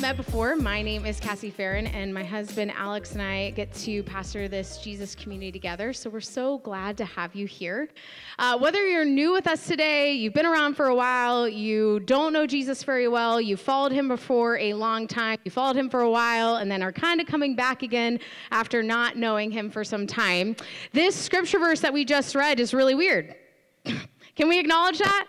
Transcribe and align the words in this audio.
met 0.00 0.16
before, 0.16 0.56
my 0.56 0.80
name 0.80 1.04
is 1.04 1.20
Cassie 1.20 1.50
Farron, 1.50 1.86
and 1.88 2.14
my 2.14 2.24
husband 2.24 2.72
Alex 2.74 3.12
and 3.12 3.20
I 3.20 3.50
get 3.50 3.70
to 3.74 4.02
pastor 4.04 4.48
this 4.48 4.78
Jesus 4.78 5.14
community 5.14 5.52
together. 5.52 5.92
So 5.92 6.08
we're 6.08 6.22
so 6.22 6.56
glad 6.58 6.96
to 6.96 7.04
have 7.04 7.34
you 7.34 7.46
here. 7.46 7.86
Uh, 8.38 8.56
whether 8.56 8.86
you're 8.88 9.04
new 9.04 9.30
with 9.30 9.46
us 9.46 9.66
today, 9.66 10.12
you've 10.12 10.32
been 10.32 10.46
around 10.46 10.74
for 10.74 10.86
a 10.86 10.94
while, 10.94 11.46
you 11.46 12.00
don't 12.00 12.32
know 12.32 12.46
Jesus 12.46 12.82
very 12.82 13.08
well, 13.08 13.42
you 13.42 13.58
followed 13.58 13.92
him 13.92 14.08
before 14.08 14.56
a 14.56 14.72
long 14.72 15.06
time, 15.06 15.38
you 15.44 15.50
followed 15.50 15.76
him 15.76 15.90
for 15.90 16.00
a 16.00 16.10
while, 16.10 16.56
and 16.56 16.70
then 16.70 16.82
are 16.82 16.92
kind 16.92 17.20
of 17.20 17.26
coming 17.26 17.54
back 17.54 17.82
again 17.82 18.20
after 18.52 18.82
not 18.82 19.18
knowing 19.18 19.50
him 19.50 19.70
for 19.70 19.84
some 19.84 20.06
time. 20.06 20.56
This 20.92 21.14
scripture 21.14 21.58
verse 21.58 21.80
that 21.80 21.92
we 21.92 22.06
just 22.06 22.34
read 22.34 22.58
is 22.58 22.72
really 22.72 22.94
weird. 22.94 23.34
Can 23.84 24.48
we 24.48 24.58
acknowledge 24.58 24.98
that? 24.98 25.26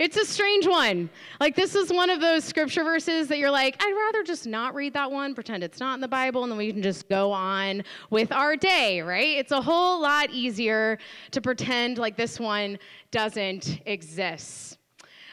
It's 0.00 0.16
a 0.16 0.24
strange 0.24 0.66
one. 0.66 1.10
Like, 1.40 1.54
this 1.54 1.74
is 1.74 1.92
one 1.92 2.08
of 2.08 2.22
those 2.22 2.42
scripture 2.42 2.82
verses 2.82 3.28
that 3.28 3.36
you're 3.36 3.50
like, 3.50 3.76
I'd 3.78 3.92
rather 3.92 4.24
just 4.24 4.46
not 4.46 4.74
read 4.74 4.94
that 4.94 5.12
one, 5.12 5.34
pretend 5.34 5.62
it's 5.62 5.78
not 5.78 5.92
in 5.92 6.00
the 6.00 6.08
Bible, 6.08 6.42
and 6.42 6.50
then 6.50 6.56
we 6.56 6.72
can 6.72 6.82
just 6.82 7.06
go 7.10 7.30
on 7.30 7.82
with 8.08 8.32
our 8.32 8.56
day, 8.56 9.02
right? 9.02 9.36
It's 9.36 9.52
a 9.52 9.60
whole 9.60 10.00
lot 10.00 10.30
easier 10.30 10.96
to 11.32 11.42
pretend 11.42 11.98
like 11.98 12.16
this 12.16 12.40
one 12.40 12.78
doesn't 13.10 13.82
exist. 13.84 14.78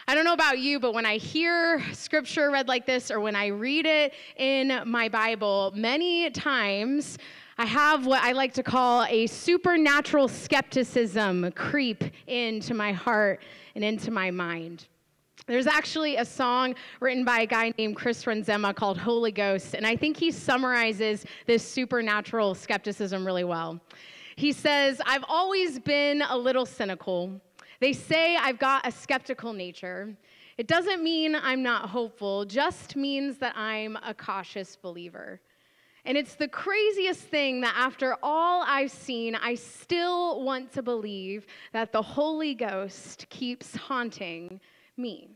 I 0.05 0.15
don't 0.15 0.25
know 0.25 0.33
about 0.33 0.59
you, 0.59 0.81
but 0.81 0.93
when 0.93 1.05
I 1.05 1.15
hear 1.15 1.81
scripture 1.93 2.51
read 2.51 2.67
like 2.67 2.85
this 2.85 3.09
or 3.09 3.21
when 3.21 3.37
I 3.37 3.47
read 3.47 3.85
it 3.85 4.15
in 4.35 4.81
my 4.85 5.07
Bible, 5.07 5.71
many 5.77 6.29
times 6.31 7.17
I 7.59 7.65
have 7.65 8.05
what 8.05 8.21
I 8.21 8.33
like 8.33 8.53
to 8.53 8.61
call 8.61 9.03
a 9.05 9.25
supernatural 9.25 10.27
skepticism 10.27 11.51
creep 11.53 12.03
into 12.27 12.75
my 12.75 12.91
heart 12.91 13.41
and 13.73 13.83
into 13.83 14.11
my 14.11 14.29
mind. 14.29 14.85
There's 15.47 15.65
actually 15.65 16.17
a 16.17 16.25
song 16.25 16.75
written 16.99 17.25
by 17.25 17.41
a 17.41 17.45
guy 17.47 17.73
named 17.75 17.95
Chris 17.95 18.23
Renzema 18.25 18.75
called 18.75 18.99
Holy 18.99 19.31
Ghost, 19.31 19.73
and 19.73 19.87
I 19.87 19.95
think 19.95 20.17
he 20.17 20.29
summarizes 20.29 21.25
this 21.47 21.67
supernatural 21.67 22.53
skepticism 22.53 23.25
really 23.25 23.43
well. 23.43 23.79
He 24.35 24.51
says, 24.51 25.01
I've 25.07 25.25
always 25.27 25.79
been 25.79 26.21
a 26.21 26.37
little 26.37 26.65
cynical. 26.65 27.41
They 27.79 27.91
say 27.91 28.35
I've 28.35 28.59
got 28.59 28.85
a 28.85 28.91
skeptical 28.91 29.51
nature. 29.51 30.15
It 30.59 30.67
doesn't 30.67 31.03
mean 31.03 31.33
I'm 31.33 31.63
not 31.63 31.89
hopeful, 31.89 32.45
just 32.45 32.95
means 32.95 33.39
that 33.39 33.57
I'm 33.57 33.97
a 34.05 34.13
cautious 34.13 34.75
believer. 34.75 35.39
And 36.07 36.17
it's 36.17 36.35
the 36.35 36.47
craziest 36.47 37.19
thing 37.19 37.59
that 37.61 37.73
after 37.77 38.15
all 38.23 38.63
I've 38.65 38.91
seen, 38.91 39.35
I 39.35 39.55
still 39.55 40.41
want 40.41 40.71
to 40.71 40.81
believe 40.81 41.45
that 41.73 41.91
the 41.91 42.01
Holy 42.01 42.55
Ghost 42.55 43.25
keeps 43.29 43.75
haunting 43.75 44.61
me. 44.95 45.27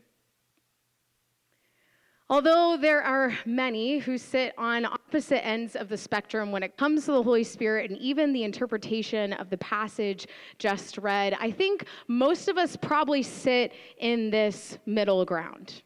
Although 2.30 2.78
there 2.80 3.02
are 3.02 3.36
many 3.44 3.98
who 3.98 4.16
sit 4.16 4.54
on 4.56 4.86
opposite 4.86 5.44
ends 5.46 5.76
of 5.76 5.90
the 5.90 5.98
spectrum 5.98 6.50
when 6.50 6.62
it 6.62 6.78
comes 6.78 7.04
to 7.04 7.12
the 7.12 7.22
Holy 7.22 7.44
Spirit 7.44 7.90
and 7.90 8.00
even 8.00 8.32
the 8.32 8.44
interpretation 8.44 9.34
of 9.34 9.50
the 9.50 9.58
passage 9.58 10.26
just 10.56 10.96
read, 10.96 11.36
I 11.38 11.50
think 11.50 11.84
most 12.08 12.48
of 12.48 12.56
us 12.56 12.76
probably 12.76 13.22
sit 13.22 13.74
in 13.98 14.30
this 14.30 14.78
middle 14.86 15.26
ground. 15.26 15.82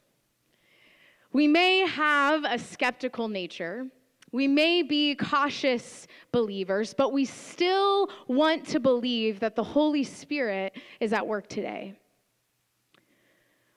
We 1.33 1.49
may 1.49 1.81
have 1.89 2.45
a 2.45 2.57
skeptical 2.57 3.27
nature, 3.27 3.89
we 4.33 4.49
may 4.49 4.83
be 4.83 5.15
cautious 5.15 6.07
believers, 6.33 6.95
but 6.95 7.13
we 7.13 7.25
still 7.25 8.11
want 8.29 8.67
to 8.69 8.81
believe 8.81 9.41
that 9.41 9.55
the 9.55 9.65
Holy 9.65 10.05
Spirit 10.05 10.77
is 11.01 11.13
at 11.13 11.27
work 11.27 11.49
today. 11.49 11.95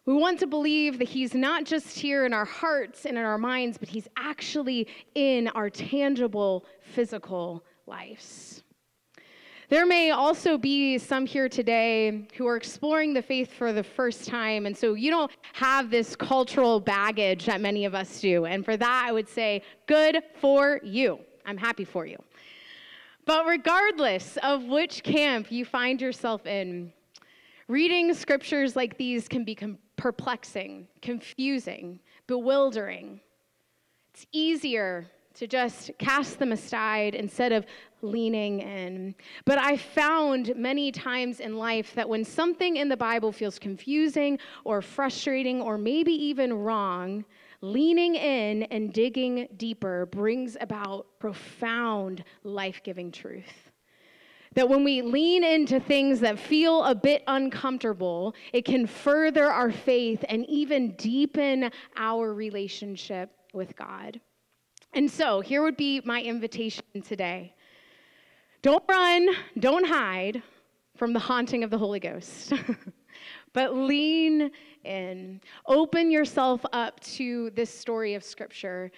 We 0.06 0.16
want 0.16 0.40
to 0.40 0.48
believe 0.48 0.98
that 0.98 1.08
He's 1.08 1.36
not 1.36 1.66
just 1.66 1.98
here 2.00 2.26
in 2.26 2.34
our 2.34 2.46
hearts 2.46 3.06
and 3.06 3.18
in 3.18 3.24
our 3.24 3.38
minds, 3.38 3.78
but 3.78 3.90
He's 3.90 4.08
actually 4.18 4.88
in 5.14 5.48
our 5.50 5.70
tangible 5.70 6.66
physical 6.82 7.64
lives. 7.86 8.64
There 9.70 9.86
may 9.86 10.10
also 10.10 10.58
be 10.58 10.98
some 10.98 11.28
here 11.28 11.48
today 11.48 12.28
who 12.36 12.48
are 12.48 12.56
exploring 12.56 13.14
the 13.14 13.22
faith 13.22 13.54
for 13.54 13.72
the 13.72 13.84
first 13.84 14.28
time, 14.28 14.66
and 14.66 14.76
so 14.76 14.96
you 14.96 15.12
don't 15.12 15.32
have 15.54 15.92
this 15.92 16.16
cultural 16.16 16.80
baggage 16.80 17.46
that 17.46 17.62
many 17.62 17.86
of 17.86 17.94
us 17.94 18.20
do. 18.20 18.46
And 18.46 18.66
for 18.66 18.76
that, 18.76 19.06
I 19.08 19.12
would 19.12 19.30
say, 19.30 19.62
good 19.86 20.24
for 20.42 20.80
you. 20.84 21.20
I'm 21.46 21.58
happy 21.58 21.86
for 21.86 22.08
you. 22.08 22.18
But 23.26 23.46
regardless 23.46 24.40
of 24.42 24.64
which 24.64 25.04
camp 25.04 25.52
you 25.52 25.66
find 25.66 26.02
yourself 26.02 26.48
in, 26.48 26.92
reading 27.68 28.12
scriptures 28.16 28.76
like 28.76 28.98
these 28.98 29.28
can 29.28 29.44
be 29.44 29.56
perplexing, 29.98 30.88
confusing, 31.04 32.00
bewildering. 32.26 33.20
It's 34.16 34.26
easier 34.32 35.06
to 35.36 35.48
just 35.48 35.92
cast 35.98 36.40
them 36.40 36.52
aside 36.52 37.16
instead 37.16 37.52
of 37.52 37.66
leaning 38.02 38.60
in. 38.62 39.16
But 39.46 39.58
I 39.58 39.78
found 39.78 40.54
many 40.56 40.92
times 40.92 41.40
in 41.40 41.58
life 41.58 41.94
that 41.96 42.08
when 42.08 42.24
something 42.24 42.78
in 42.78 42.90
the 42.90 42.98
Bible 42.98 43.32
feels 43.32 43.60
confusing 43.60 44.40
or 44.64 44.82
frustrating 44.82 45.62
or 45.62 45.78
maybe 45.78 46.12
even 46.12 46.54
wrong, 46.54 47.26
leaning 47.62 48.16
in 48.16 48.64
and 48.64 48.94
digging 48.94 49.48
deeper 49.58 50.06
brings 50.08 50.56
about 50.62 51.08
profound 51.20 52.24
life 52.44 52.82
giving 52.84 53.12
truth. 53.12 53.72
That 54.56 54.68
when 54.68 54.84
we 54.84 55.02
lean 55.02 55.44
into 55.44 55.80
things 55.80 56.22
that 56.22 56.40
feel 56.40 56.84
a 56.84 56.96
bit 56.96 57.24
uncomfortable, 57.28 58.34
it 58.52 58.66
can 58.66 58.88
further 58.88 59.46
our 59.52 59.72
faith 59.72 60.26
and 60.28 60.46
even 60.50 60.96
deepen 60.96 61.70
our 61.96 62.34
relationship 62.34 63.32
with 63.54 63.76
God. 63.76 64.20
And 64.94 65.10
so, 65.10 65.42
here 65.42 65.62
would 65.62 65.78
be 65.78 66.02
my 66.04 66.22
invitation 66.22 66.84
today 67.06 67.54
don't 68.62 68.84
run, 68.90 69.30
don't 69.60 69.88
hide 69.88 70.44
from 70.98 71.14
the 71.14 71.20
haunting 71.20 71.64
of 71.64 71.70
the 71.70 71.78
Holy 71.78 72.00
Ghost, 72.00 72.52
but 73.54 73.74
lean 73.74 74.52
in. 74.84 75.40
Open 75.66 76.12
yourself 76.12 76.66
up 76.74 77.00
to 77.02 77.52
this 77.52 77.70
story 77.70 78.16
of 78.16 78.24
Scripture. 78.24 78.92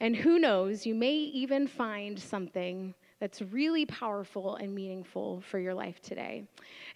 And 0.00 0.16
who 0.16 0.40
knows, 0.40 0.84
you 0.84 0.96
may 0.96 1.14
even 1.14 1.68
find 1.68 2.18
something 2.18 2.92
that's 3.20 3.40
really 3.40 3.86
powerful 3.86 4.56
and 4.56 4.74
meaningful 4.74 5.42
for 5.48 5.58
your 5.58 5.72
life 5.72 6.00
today. 6.02 6.44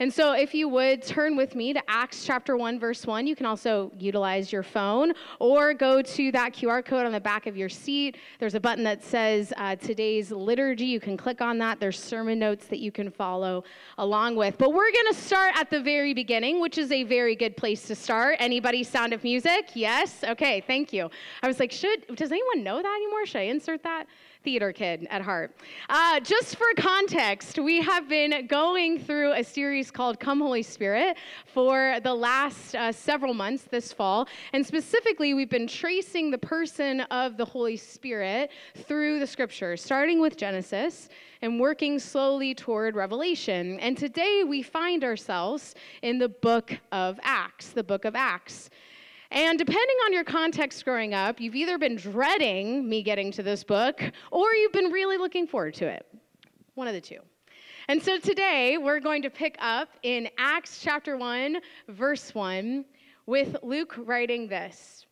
And 0.01 0.13
so, 0.13 0.33
if 0.33 0.53
you 0.53 0.69
would 0.69 1.03
turn 1.03 1.37
with 1.37 1.55
me 1.55 1.73
to 1.73 1.83
Acts 1.89 2.25
chapter 2.25 2.57
1, 2.57 2.79
verse 2.79 3.07
1, 3.07 3.27
you 3.27 3.37
can 3.37 3.47
also 3.47 3.93
utilize 3.99 4.53
your 4.53 4.63
phone 4.63 5.13
or 5.39 5.75
go 5.75 6.03
to 6.03 6.33
that 6.33 6.53
QR 6.53 6.85
code 6.85 7.07
on 7.07 7.13
the 7.13 7.21
back 7.21 7.47
of 7.47 7.57
your 7.57 7.69
seat. 7.69 8.17
There's 8.41 8.55
a 8.55 8.61
button 8.61 8.85
that 8.85 9.03
says 9.05 9.53
uh, 9.57 9.77
today's 9.77 10.31
liturgy. 10.31 10.87
You 10.87 11.01
can 11.01 11.17
click 11.17 11.41
on 11.41 11.57
that. 11.59 11.79
There's 11.79 11.99
sermon 11.99 12.39
notes 12.39 12.67
that 12.67 12.81
you 12.81 12.91
can 12.91 13.11
follow 13.11 13.65
along 13.99 14.37
with. 14.37 14.59
But 14.59 14.73
we're 14.73 14.93
going 14.93 15.13
to 15.13 15.15
start 15.15 15.55
at 15.57 15.71
the 15.71 15.81
very 15.81 16.15
beginning, 16.15 16.61
which 16.61 16.79
is 16.79 16.91
a 16.91 17.05
very 17.05 17.37
good 17.37 17.57
place 17.57 17.83
to 17.85 17.95
start. 17.95 18.37
Anybody 18.41 18.83
sound 18.83 19.13
of 19.13 19.23
music? 19.23 19.71
Yes? 19.75 20.25
Okay, 20.25 20.63
thank 20.67 20.93
you. 20.93 21.11
I 21.43 21.47
was 21.47 21.61
like, 21.61 21.71
should, 21.71 22.07
does 22.17 22.33
anyone 22.33 22.65
know 22.65 22.83
that 22.83 22.95
anymore? 22.95 23.25
Should 23.25 23.41
I 23.41 23.45
insert 23.45 23.83
that? 23.85 24.07
Theater 24.45 24.73
kid 24.73 25.07
at 25.11 25.23
heart. 25.23 25.55
Uh, 25.89 26.21
just 26.21 26.57
for 26.57 26.67
context, 26.77 27.59
we 27.59 27.81
have 27.83 28.09
been 28.09 28.47
going 28.47 28.99
through 28.99 29.33
a 29.33 29.43
series 29.43 29.91
called 29.91 30.21
Come 30.21 30.41
Holy 30.41 30.63
Spirit 30.63 31.17
for 31.47 31.99
the 32.03 32.15
last 32.15 32.75
uh, 32.75 32.93
several 32.93 33.35
months 33.35 33.65
this 33.65 33.93
fall. 33.93 34.29
And 34.53 34.65
specifically, 34.67 35.35
we've 35.35 35.51
been 35.51 35.67
tracing 35.67 36.31
the 36.31 36.39
person 36.39 37.01
of 37.03 37.37
the 37.37 37.45
Holy 37.45 37.77
Spirit 37.77 38.51
through 38.75 39.19
the 39.19 39.27
scriptures, 39.27 39.83
starting 39.83 40.21
with 40.21 40.37
Genesis 40.37 41.09
and 41.43 41.61
working 41.61 41.99
slowly 41.99 42.55
toward 42.55 42.97
Revelation. 42.97 43.79
And 43.81 43.97
today 43.97 44.45
we 44.47 44.63
find 44.63 45.05
ourselves 45.05 45.75
in 46.03 46.19
the 46.19 46.29
book 46.29 46.77
of 46.93 47.19
Acts, 47.23 47.71
the 47.71 47.85
book 47.85 48.05
of 48.05 48.15
Acts. 48.15 48.71
And 49.31 49.59
depending 49.59 49.97
on 50.07 50.13
your 50.13 50.25
context 50.25 50.85
growing 50.85 51.13
up, 51.13 51.41
you've 51.41 51.55
either 51.55 51.77
been 51.77 51.97
dreading 51.97 52.89
me 52.89 53.03
getting 53.03 53.31
to 53.33 53.43
this 53.43 53.63
book 53.63 54.03
or 54.31 54.55
you've 54.55 54.73
been 54.73 54.91
really 54.91 55.19
looking 55.19 55.47
forward 55.47 55.75
to 55.75 55.87
it. 55.87 56.07
One 56.75 56.89
of 56.89 56.95
the 56.95 57.01
two. 57.01 57.19
And 57.89 58.03
so 58.03 58.19
today 58.19 58.79
we're 58.79 59.01
going 59.01 59.23
to 59.23 59.31
pick 59.31 59.57
up 59.61 59.89
in 60.03 60.29
Acts 60.39 60.81
chapter 60.83 61.17
1, 61.17 61.59
verse 61.89 62.35
1, 62.35 62.85
with 63.27 63.57
Luke 63.63 63.95
writing 63.99 64.49
this 64.49 65.07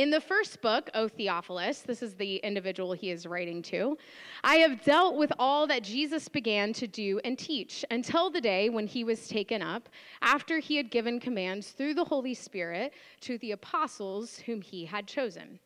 in 0.00 0.08
the 0.08 0.20
first 0.20 0.62
book, 0.62 0.88
O 0.94 1.08
Theophilus, 1.08 1.80
this 1.80 2.02
is 2.02 2.14
the 2.14 2.36
individual 2.36 2.94
he 2.94 3.10
is 3.10 3.26
writing 3.26 3.60
to, 3.64 3.98
I 4.42 4.54
have 4.54 4.82
dealt 4.82 5.16
with 5.16 5.30
all 5.38 5.66
that 5.66 5.82
Jesus 5.82 6.26
began 6.26 6.72
to 6.72 6.86
do 6.86 7.20
and 7.22 7.38
teach 7.38 7.84
until 7.90 8.30
the 8.30 8.40
day 8.40 8.70
when 8.70 8.86
he 8.86 9.04
was 9.04 9.28
taken 9.28 9.60
up, 9.60 9.90
after 10.22 10.58
he 10.58 10.76
had 10.76 10.90
given 10.90 11.20
commands 11.20 11.72
through 11.72 11.92
the 11.92 12.04
Holy 12.04 12.32
Spirit 12.32 12.94
to 13.20 13.36
the 13.38 13.52
apostles 13.52 14.38
whom 14.38 14.62
he 14.62 14.86
had 14.86 15.06
chosen. 15.06 15.58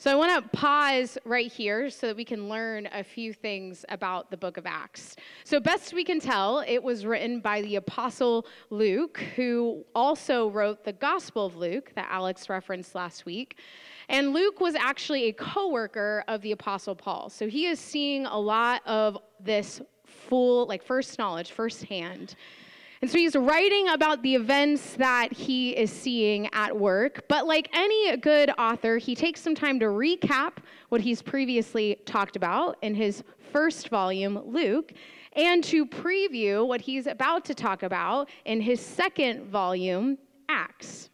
So 0.00 0.10
I 0.10 0.14
want 0.14 0.42
to 0.42 0.56
pause 0.56 1.18
right 1.26 1.52
here 1.52 1.90
so 1.90 2.06
that 2.06 2.16
we 2.16 2.24
can 2.24 2.48
learn 2.48 2.88
a 2.90 3.04
few 3.04 3.34
things 3.34 3.84
about 3.90 4.30
the 4.30 4.36
book 4.38 4.56
of 4.56 4.64
Acts. 4.64 5.14
So, 5.44 5.60
best 5.60 5.92
we 5.92 6.04
can 6.04 6.20
tell, 6.20 6.64
it 6.66 6.82
was 6.82 7.04
written 7.04 7.40
by 7.40 7.60
the 7.60 7.76
Apostle 7.76 8.46
Luke, 8.70 9.18
who 9.36 9.84
also 9.94 10.48
wrote 10.48 10.84
the 10.84 10.94
Gospel 10.94 11.44
of 11.44 11.56
Luke 11.56 11.92
that 11.96 12.08
Alex 12.10 12.48
referenced 12.48 12.94
last 12.94 13.26
week. 13.26 13.58
And 14.08 14.32
Luke 14.32 14.58
was 14.58 14.74
actually 14.74 15.24
a 15.24 15.34
co 15.34 15.68
worker 15.68 16.24
of 16.28 16.40
the 16.40 16.52
Apostle 16.52 16.94
Paul. 16.94 17.28
So 17.28 17.46
he 17.46 17.66
is 17.66 17.78
seeing 17.78 18.24
a 18.24 18.38
lot 18.38 18.80
of 18.86 19.18
this 19.38 19.82
full, 20.06 20.64
like 20.64 20.82
first 20.82 21.18
knowledge, 21.18 21.52
firsthand. 21.52 22.36
And 23.02 23.10
so 23.10 23.16
he's 23.16 23.34
writing 23.34 23.88
about 23.88 24.22
the 24.22 24.34
events 24.34 24.94
that 24.96 25.32
he 25.32 25.70
is 25.70 25.90
seeing 25.90 26.48
at 26.52 26.76
work. 26.76 27.24
But 27.28 27.46
like 27.46 27.70
any 27.72 28.16
good 28.18 28.50
author, 28.58 28.98
he 28.98 29.14
takes 29.14 29.40
some 29.40 29.54
time 29.54 29.80
to 29.80 29.86
recap 29.86 30.58
what 30.90 31.00
he's 31.00 31.22
previously 31.22 31.96
talked 32.04 32.36
about 32.36 32.76
in 32.82 32.94
his 32.94 33.22
first 33.52 33.88
volume, 33.88 34.40
Luke, 34.44 34.92
and 35.34 35.64
to 35.64 35.86
preview 35.86 36.66
what 36.66 36.80
he's 36.80 37.06
about 37.06 37.44
to 37.46 37.54
talk 37.54 37.82
about 37.82 38.28
in 38.44 38.60
his 38.60 38.80
second 38.80 39.44
volume, 39.46 40.18
Acts. 40.48 41.09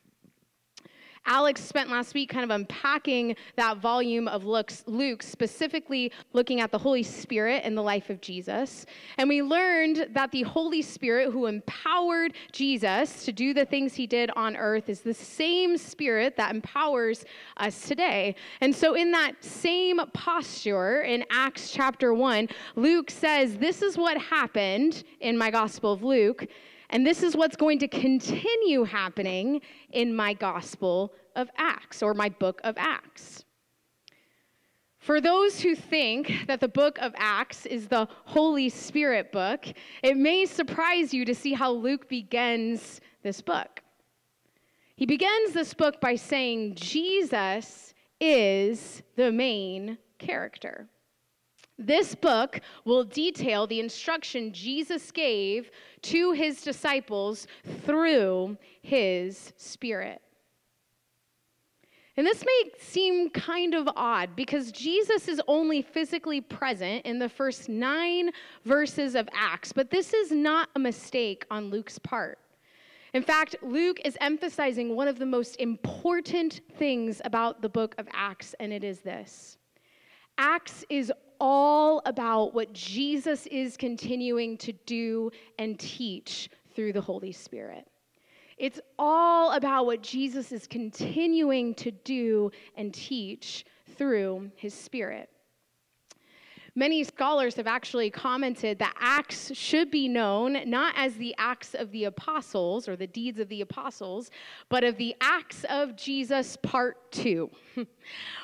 Alex 1.27 1.61
spent 1.63 1.91
last 1.91 2.15
week 2.15 2.31
kind 2.31 2.45
of 2.45 2.51
unpacking 2.51 3.37
that 3.57 3.79
volume 3.79 4.29
of 4.29 4.45
Luke, 4.45 5.23
specifically 5.23 6.13
looking 6.33 6.61
at 6.61 6.71
the 6.71 6.79
Holy 6.79 7.03
Spirit 7.03 7.65
in 7.65 7.75
the 7.75 7.83
life 7.83 8.11
of 8.11 8.21
Jesus. 8.21 8.87
And 9.19 9.29
we 9.29 9.43
learned 9.43 10.09
that 10.13 10.31
the 10.31 10.43
Holy 10.43 10.83
Spirit 10.83 11.33
who 11.33 11.47
empowered 11.47 12.35
Jesus 12.53 13.25
to 13.25 13.33
do 13.33 13.53
the 13.53 13.65
things 13.65 13.95
he 13.95 14.07
did 14.07 14.31
on 14.37 14.57
earth 14.57 14.89
is 14.89 15.01
the 15.01 15.15
same 15.15 15.77
Spirit 15.77 16.37
that 16.37 16.55
empowers 16.55 17.25
us 17.57 17.89
today. 17.89 18.37
And 18.61 18.75
so, 18.75 18.95
in 18.95 19.11
that 19.13 19.43
same 19.43 20.01
posture 20.13 21.03
in 21.03 21.25
Acts 21.31 21.71
chapter 21.71 22.15
1, 22.15 22.49
Luke 22.77 23.11
says, 23.11 23.59
This 23.59 23.83
is 23.83 23.99
what 23.99 24.19
happened 24.19 25.05
in 25.21 25.37
my 25.37 25.51
Gospel 25.51 25.93
of 25.93 26.03
Luke. 26.03 26.47
And 26.91 27.07
this 27.07 27.23
is 27.23 27.37
what's 27.37 27.57
going 27.57 27.79
to 27.81 27.89
continue 27.89 28.85
happening 28.85 29.61
in 29.93 30.15
my 30.15 30.35
Gospel 30.35 31.13
of 31.35 31.51
Acts 31.57 32.03
or 32.03 32.15
my 32.15 32.29
book 32.29 32.61
of 32.65 32.75
Acts. 32.79 33.45
For 34.99 35.21
those 35.21 35.61
who 35.61 35.77
think 35.77 36.47
that 36.49 36.61
the 36.61 36.69
book 36.69 36.99
of 36.99 37.15
Acts 37.17 37.65
is 37.67 37.87
the 37.87 38.09
Holy 38.25 38.69
Spirit 38.69 39.31
book, 39.31 39.67
it 40.03 40.17
may 40.17 40.47
surprise 40.47 41.15
you 41.15 41.25
to 41.25 41.35
see 41.35 41.53
how 41.53 41.71
Luke 41.71 42.09
begins 42.09 43.01
this 43.23 43.41
book. 43.41 43.83
He 44.97 45.07
begins 45.07 45.53
this 45.53 45.75
book 45.75 46.01
by 46.01 46.17
saying 46.17 46.75
Jesus 46.75 47.95
is 48.21 49.03
the 49.15 49.31
main 49.31 49.99
character. 50.19 50.89
This 51.79 52.15
book 52.15 52.61
will 52.85 53.05
detail 53.05 53.67
the 53.67 53.81
instruction 53.81 54.53
Jesus 54.53 55.11
gave 55.11 55.71
to 56.03 56.33
his 56.33 56.63
disciples 56.63 57.47
through 57.85 58.57
his 58.81 59.53
Spirit. 59.57 60.23
And 62.17 62.27
this 62.27 62.43
may 62.47 62.71
seem 62.79 63.29
kind 63.29 63.75
of 63.75 63.89
odd 63.95 64.35
because 64.37 64.73
Jesus 64.73 65.29
is 65.29 65.41
only 65.47 65.83
physically 65.83 66.41
present 66.41 67.05
in 67.05 67.19
the 67.19 67.29
first 67.29 67.69
nine 67.69 68.31
verses 68.65 69.15
of 69.15 69.29
Acts, 69.35 69.73
but 69.73 69.91
this 69.91 70.15
is 70.15 70.33
not 70.33 70.71
a 70.77 70.79
mistake 70.79 71.45
on 71.51 71.69
Luke's 71.69 71.99
part. 71.99 72.39
In 73.13 73.23
fact, 73.23 73.57
Luke 73.63 74.01
is 74.03 74.17
emphasizing 74.23 74.97
one 74.97 75.09
of 75.09 75.19
the 75.19 75.27
most 75.27 75.57
important 75.57 76.63
things 76.79 77.21
about 77.25 77.61
the 77.61 77.69
book 77.69 77.95
of 77.99 78.09
Acts, 78.13 78.55
and 78.61 78.73
it 78.73 78.83
is 78.83 79.01
this 79.01 79.59
Acts 80.39 80.87
is 80.89 81.13
all 81.41 82.03
about 82.07 82.55
what 82.55 82.73
Jesus 82.73 83.47
is 83.47 83.77
continuing 83.77 84.57
to 84.59 84.73
do 84.87 85.31
and 85.59 85.79
teach 85.79 86.51
through 86.75 86.93
the 86.93 87.01
Holy 87.01 87.33
Spirit. 87.33 87.87
It's 88.59 88.81
all 88.99 89.53
about 89.53 89.87
what 89.87 90.03
Jesus 90.03 90.51
is 90.53 90.67
continuing 90.67 91.75
to 91.75 91.91
do 91.91 92.51
and 92.77 92.93
teach 92.93 93.65
through 93.97 94.51
his 94.57 94.73
Spirit. 94.73 95.29
Many 96.79 97.05
scholars 97.05 97.55
have 97.55 97.67
actually 97.67 98.11
commented 98.11 98.79
that 98.81 98.95
Acts 99.01 99.51
should 99.55 99.91
be 99.91 100.09
known 100.09 100.69
not 100.69 100.93
as 100.95 101.15
the 101.15 101.35
Acts 101.39 101.75
of 101.75 101.91
the 101.91 102.05
Apostles 102.05 102.87
or 102.87 102.97
the 102.97 103.07
deeds 103.07 103.41
of 103.41 103.49
the 103.49 103.63
Apostles, 103.63 104.31
but 104.69 104.85
of 104.85 104.99
the 104.99 105.17
Acts 105.23 105.65
of 105.71 105.97
Jesus, 105.97 106.59
part 106.59 107.11
two, 107.11 107.51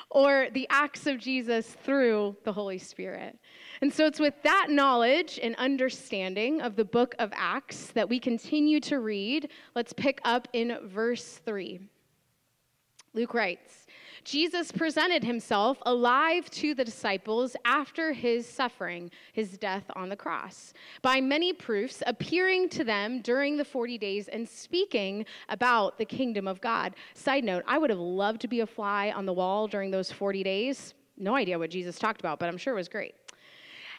or 0.09 0.47
the 0.53 0.65
Acts 0.71 1.05
of 1.05 1.19
Jesus 1.19 1.77
through 1.83 2.35
the 2.43 2.51
Holy 2.51 2.79
Spirit. 2.79 3.37
And 3.81 3.93
so 3.93 4.07
it's 4.07 4.19
with 4.19 4.41
that 4.41 4.67
knowledge 4.71 5.39
and 5.41 5.55
understanding 5.57 6.59
of 6.59 6.75
the 6.75 6.85
book 6.85 7.13
of 7.19 7.31
Acts 7.35 7.91
that 7.93 8.09
we 8.09 8.19
continue 8.19 8.79
to 8.79 8.99
read. 8.99 9.51
Let's 9.75 9.93
pick 9.93 10.19
up 10.23 10.47
in 10.53 10.79
verse 10.85 11.39
3. 11.45 11.79
Luke 13.13 13.35
writes, 13.35 13.82
Jesus 14.23 14.71
presented 14.71 15.23
himself 15.23 15.77
alive 15.85 16.49
to 16.51 16.73
the 16.73 16.85
disciples 16.85 17.55
after 17.65 18.13
his 18.13 18.47
suffering, 18.47 19.11
his 19.33 19.57
death 19.57 19.83
on 19.95 20.09
the 20.09 20.15
cross, 20.15 20.73
by 21.01 21.19
many 21.19 21.51
proofs, 21.51 22.01
appearing 22.07 22.69
to 22.69 22.83
them 22.83 23.21
during 23.21 23.57
the 23.57 23.65
40 23.65 23.97
days 23.97 24.27
and 24.29 24.47
speaking 24.47 25.25
about 25.49 25.97
the 25.97 26.05
kingdom 26.05 26.47
of 26.47 26.61
God. 26.61 26.95
Side 27.13 27.43
note, 27.43 27.63
I 27.67 27.77
would 27.77 27.89
have 27.89 27.99
loved 27.99 28.41
to 28.41 28.47
be 28.47 28.61
a 28.61 28.67
fly 28.67 29.11
on 29.11 29.25
the 29.25 29.33
wall 29.33 29.67
during 29.67 29.91
those 29.91 30.11
40 30.11 30.43
days. 30.43 30.93
No 31.17 31.35
idea 31.35 31.59
what 31.59 31.69
Jesus 31.69 31.99
talked 31.99 32.21
about, 32.21 32.39
but 32.39 32.49
I'm 32.49 32.57
sure 32.57 32.73
it 32.73 32.77
was 32.77 32.89
great. 32.89 33.15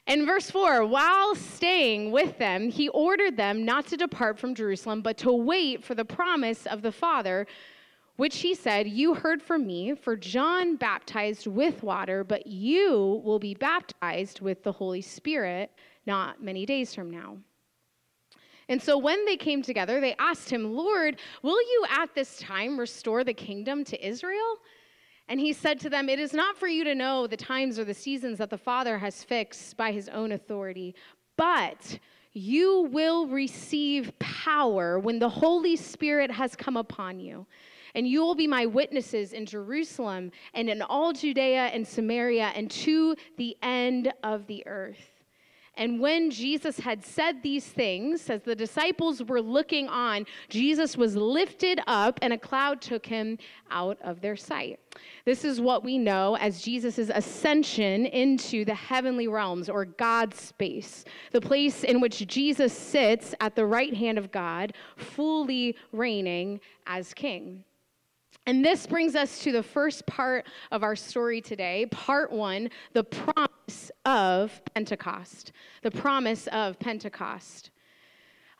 In 0.06 0.26
verse 0.26 0.50
4, 0.50 0.84
while 0.86 1.34
staying 1.34 2.10
with 2.10 2.36
them, 2.36 2.68
he 2.68 2.88
ordered 2.90 3.38
them 3.38 3.64
not 3.64 3.86
to 3.86 3.96
depart 3.96 4.38
from 4.38 4.54
Jerusalem, 4.54 5.00
but 5.00 5.16
to 5.18 5.32
wait 5.32 5.82
for 5.82 5.94
the 5.94 6.04
promise 6.04 6.66
of 6.66 6.82
the 6.82 6.92
Father 6.92 7.46
which 8.16 8.38
he 8.38 8.54
said, 8.54 8.88
You 8.88 9.14
heard 9.14 9.42
from 9.42 9.66
me, 9.66 9.94
for 9.94 10.16
John 10.16 10.76
baptized 10.76 11.46
with 11.46 11.82
water, 11.82 12.24
but 12.24 12.46
you 12.46 13.20
will 13.24 13.38
be 13.38 13.54
baptized 13.54 14.40
with 14.40 14.62
the 14.62 14.72
Holy 14.72 15.00
Spirit 15.00 15.70
not 16.06 16.42
many 16.42 16.66
days 16.66 16.94
from 16.94 17.10
now. 17.10 17.38
And 18.68 18.80
so 18.80 18.96
when 18.96 19.24
they 19.26 19.36
came 19.36 19.62
together, 19.62 20.00
they 20.00 20.14
asked 20.18 20.48
him, 20.48 20.74
Lord, 20.74 21.18
will 21.42 21.60
you 21.60 21.84
at 21.90 22.14
this 22.14 22.38
time 22.38 22.78
restore 22.78 23.24
the 23.24 23.34
kingdom 23.34 23.84
to 23.84 24.06
Israel? 24.06 24.58
And 25.28 25.40
he 25.40 25.52
said 25.52 25.80
to 25.80 25.90
them, 25.90 26.08
It 26.08 26.18
is 26.18 26.32
not 26.32 26.56
for 26.56 26.68
you 26.68 26.84
to 26.84 26.94
know 26.94 27.26
the 27.26 27.36
times 27.36 27.78
or 27.78 27.84
the 27.84 27.94
seasons 27.94 28.38
that 28.38 28.50
the 28.50 28.58
Father 28.58 28.98
has 28.98 29.24
fixed 29.24 29.76
by 29.76 29.92
his 29.92 30.08
own 30.08 30.32
authority, 30.32 30.94
but 31.36 31.98
you 32.32 32.88
will 32.92 33.26
receive 33.26 34.12
power 34.18 34.98
when 34.98 35.18
the 35.18 35.28
Holy 35.28 35.76
Spirit 35.76 36.30
has 36.30 36.56
come 36.56 36.76
upon 36.76 37.20
you 37.20 37.46
and 37.94 38.06
you 38.06 38.20
will 38.20 38.34
be 38.34 38.46
my 38.46 38.66
witnesses 38.66 39.32
in 39.32 39.46
Jerusalem 39.46 40.30
and 40.52 40.68
in 40.68 40.82
all 40.82 41.12
Judea 41.12 41.66
and 41.66 41.86
Samaria 41.86 42.52
and 42.54 42.70
to 42.70 43.16
the 43.36 43.56
end 43.62 44.12
of 44.22 44.46
the 44.46 44.66
earth. 44.66 45.14
And 45.76 45.98
when 45.98 46.30
Jesus 46.30 46.78
had 46.78 47.04
said 47.04 47.42
these 47.42 47.66
things, 47.66 48.30
as 48.30 48.42
the 48.42 48.54
disciples 48.54 49.22
were 49.24 49.42
looking 49.42 49.88
on, 49.88 50.24
Jesus 50.48 50.96
was 50.96 51.16
lifted 51.16 51.80
up 51.88 52.20
and 52.22 52.32
a 52.32 52.38
cloud 52.38 52.80
took 52.80 53.04
him 53.04 53.38
out 53.70 53.98
of 54.02 54.20
their 54.20 54.36
sight. 54.36 54.78
This 55.24 55.44
is 55.44 55.60
what 55.60 55.82
we 55.82 55.98
know 55.98 56.36
as 56.36 56.62
Jesus' 56.62 57.10
ascension 57.12 58.06
into 58.06 58.64
the 58.64 58.74
heavenly 58.74 59.26
realms 59.26 59.68
or 59.68 59.84
God's 59.84 60.40
space, 60.40 61.04
the 61.32 61.40
place 61.40 61.82
in 61.82 62.00
which 62.00 62.24
Jesus 62.28 62.72
sits 62.72 63.34
at 63.40 63.56
the 63.56 63.66
right 63.66 63.94
hand 63.94 64.16
of 64.16 64.30
God, 64.30 64.74
fully 64.96 65.76
reigning 65.90 66.60
as 66.86 67.12
king. 67.12 67.64
And 68.46 68.64
this 68.64 68.86
brings 68.86 69.14
us 69.14 69.38
to 69.40 69.52
the 69.52 69.62
first 69.62 70.04
part 70.06 70.46
of 70.70 70.82
our 70.82 70.94
story 70.94 71.40
today, 71.40 71.86
part 71.90 72.30
one 72.30 72.68
the 72.92 73.04
promise 73.04 73.90
of 74.04 74.60
Pentecost. 74.74 75.52
The 75.82 75.90
promise 75.90 76.46
of 76.48 76.78
Pentecost. 76.78 77.70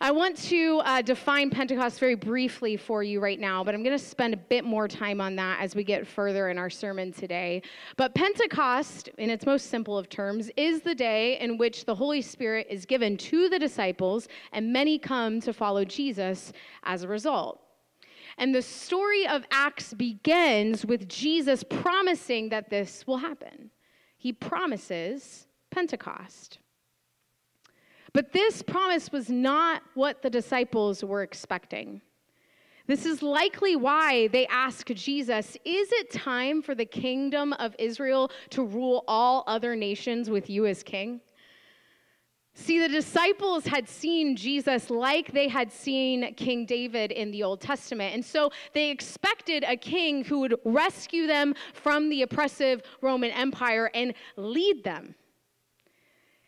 I 0.01 0.11
want 0.11 0.37
to 0.49 0.83
uh, 0.85 1.03
define 1.03 1.51
Pentecost 1.51 2.01
very 2.01 2.15
briefly 2.15 2.77
for 2.77 3.03
you 3.03 3.21
right 3.21 3.39
now, 3.39 3.63
but 3.63 3.75
I'm 3.75 3.83
going 3.83 3.97
to 3.97 4.05
spend 4.05 4.35
a 4.35 4.39
bit 4.39 4.65
more 4.65 4.89
time 4.89 5.21
on 5.21 5.37
that 5.37 5.61
as 5.61 5.77
we 5.77 5.85
get 5.85 6.07
further 6.07 6.49
in 6.49 6.59
our 6.59 6.69
sermon 6.69 7.13
today. 7.13 7.63
But 7.97 8.15
Pentecost, 8.15 9.09
in 9.19 9.31
its 9.31 9.47
most 9.47 9.71
simple 9.71 9.97
of 9.97 10.09
terms, 10.09 10.51
is 10.57 10.83
the 10.83 10.95
day 10.95 11.39
in 11.39 11.59
which 11.59 11.85
the 11.85 11.95
Holy 11.95 12.23
Spirit 12.23 12.67
is 12.69 12.85
given 12.85 13.17
to 13.19 13.49
the 13.49 13.59
disciples, 13.59 14.29
and 14.53 14.73
many 14.73 14.99
come 14.99 15.41
to 15.43 15.53
follow 15.53 15.85
Jesus 15.85 16.53
as 16.83 17.03
a 17.03 17.09
result. 17.09 17.64
And 18.39 18.55
the 18.55 18.63
story 18.63 19.27
of 19.27 19.45
Acts 19.51 19.95
begins 19.95 20.85
with 20.85 21.09
Jesus 21.09 21.63
promising 21.63 22.49
that 22.49 22.71
this 22.71 23.07
will 23.07 23.19
happen. 23.19 23.71
He 24.17 24.33
promises 24.33 25.47
Pentecost. 25.71 26.59
But 28.13 28.33
this 28.33 28.63
promise 28.63 29.11
was 29.11 29.29
not 29.29 29.83
what 29.95 30.23
the 30.23 30.31
disciples 30.31 31.05
were 31.05 31.23
expecting. 31.23 32.01
This 32.87 33.07
is 33.07 33.23
likely 33.23 33.77
why 33.77 34.29
they 34.29 34.47
ask 34.47 34.87
Jesus, 34.89 35.57
Is 35.65 35.89
it 35.93 36.11
time 36.11 36.61
for 36.61 36.75
the 36.75 36.85
kingdom 36.85 37.53
of 37.55 37.75
Israel 37.79 38.31
to 38.51 38.63
rule 38.63 39.05
all 39.09 39.43
other 39.47 39.75
nations 39.75 40.29
with 40.29 40.51
you 40.51 40.67
as 40.67 40.83
king? 40.83 41.21
See, 42.57 42.79
the 42.79 42.89
disciples 42.89 43.67
had 43.67 43.89
seen 43.89 44.37
Jesus 44.37 44.89
like 44.89 45.33
they 45.33 45.49
had 45.49 45.73
seen 45.73 46.35
King 46.35 46.67
David 46.67 47.11
in 47.11 47.33
the 47.33 47.43
Old 47.43 47.61
Testament. 47.61 48.15
And 48.15 48.25
so 48.25 48.53
they 48.73 48.91
expected 48.91 49.65
a 49.67 49.77
king 49.77 50.25
who 50.25 50.39
would 50.41 50.55
rescue 50.65 51.27
them 51.27 51.55
from 51.73 52.09
the 52.09 52.23
oppressive 52.23 52.83
Roman 53.01 53.33
Empire 53.33 53.91
and 53.93 54.15
lead 54.37 54.85
them. 54.85 55.17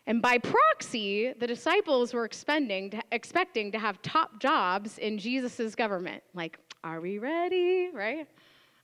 And 0.05 0.21
by 0.21 0.37
proxy, 0.37 1.33
the 1.33 1.45
disciples 1.45 2.13
were 2.13 2.23
expecting 2.23 2.89
to, 2.91 3.01
expecting 3.11 3.73
to 3.73 3.79
have 3.79 4.01
top 4.01 4.39
jobs 4.39 4.97
in 4.99 5.17
Jesus' 5.17 5.75
government. 5.75 6.23
Like, 6.33 6.57
are 6.85 7.01
we 7.01 7.17
ready? 7.17 7.89
Right? 7.93 8.25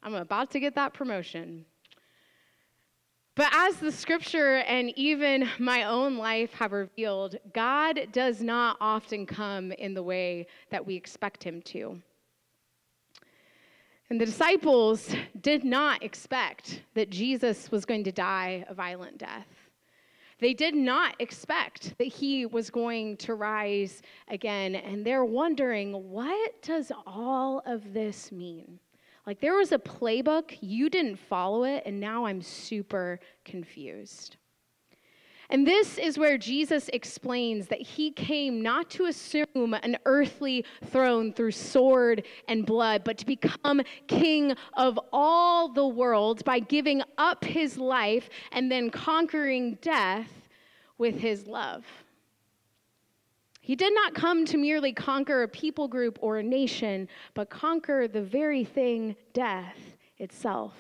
I'm 0.04 0.16
about 0.16 0.52
to 0.52 0.60
get 0.60 0.76
that 0.76 0.94
promotion. 0.94 1.64
But 3.36 3.50
as 3.52 3.78
the 3.78 3.92
scripture 3.92 4.58
and 4.58 4.92
even 4.96 5.50
my 5.58 5.86
own 5.86 6.18
life 6.18 6.54
have 6.54 6.72
revealed, 6.72 7.38
God 7.54 8.08
does 8.12 8.44
not 8.44 8.78
often 8.80 9.26
come 9.26 9.72
in 9.72 9.96
the 9.96 10.04
way 10.04 10.46
that 10.70 10.86
we 10.86 10.96
expect 10.96 11.44
him 11.44 11.62
to. 11.64 12.00
And 14.12 14.22
the 14.22 14.28
disciples 14.28 15.16
did 15.42 15.64
not 15.64 16.04
expect 16.04 16.84
that 16.94 17.10
Jesus 17.10 17.72
was 17.72 17.86
going 17.86 18.04
to 18.04 18.12
die 18.12 18.64
a 18.70 18.74
violent 18.76 19.18
death. 19.18 19.48
They 20.40 20.54
did 20.54 20.76
not 20.76 21.16
expect 21.20 21.98
that 21.98 22.08
he 22.08 22.46
was 22.46 22.70
going 22.70 23.18
to 23.18 23.34
rise 23.34 24.04
again, 24.28 24.76
and 24.76 25.04
they're 25.04 25.26
wondering, 25.26 26.12
what 26.12 26.62
does 26.62 26.92
all 27.08 27.64
of 27.66 27.94
this 27.94 28.32
mean? 28.32 28.80
Like 29.26 29.40
there 29.40 29.56
was 29.56 29.72
a 29.72 29.80
playbook, 29.80 30.58
you 30.60 30.90
didn't 30.90 31.18
follow 31.18 31.64
it, 31.64 31.84
and 31.86 32.00
now 32.00 32.26
I'm 32.26 32.42
super 32.42 33.20
confused. 33.46 34.36
And 35.50 35.68
this 35.68 35.98
is 35.98 36.18
where 36.18 36.38
Jesus 36.38 36.90
explains 36.94 37.68
that 37.68 37.82
he 37.82 38.12
came 38.12 38.62
not 38.62 38.90
to 38.92 39.06
assume 39.06 39.46
an 39.56 39.98
earthly 40.06 40.66
throne 40.86 41.32
through 41.32 41.52
sword 41.52 42.26
and 42.48 42.66
blood, 42.66 43.04
but 43.04 43.18
to 43.20 43.26
become 43.26 43.82
king 44.08 44.56
of 44.76 45.00
all 45.12 45.70
the 45.70 45.88
world 45.88 46.44
by 46.44 46.60
giving 46.60 47.04
up 47.18 47.46
his 47.46 47.78
life 47.78 48.30
and 48.52 48.72
then 48.72 48.90
conquering 48.90 49.78
death 49.82 50.30
with 50.98 51.20
his 51.20 51.46
love. 51.46 51.86
He 53.64 53.78
did 53.78 53.96
not 53.96 54.14
come 54.14 54.44
to 54.48 54.58
merely 54.58 54.92
conquer 54.92 55.44
a 55.44 55.48
people 55.48 55.88
group 55.88 56.20
or 56.22 56.38
a 56.38 56.44
nation, 56.44 57.08
but 57.34 57.50
conquer 57.50 58.10
the 58.10 58.22
very 58.22 58.66
thing, 58.66 59.16
death 59.32 59.78
itself. 60.18 60.74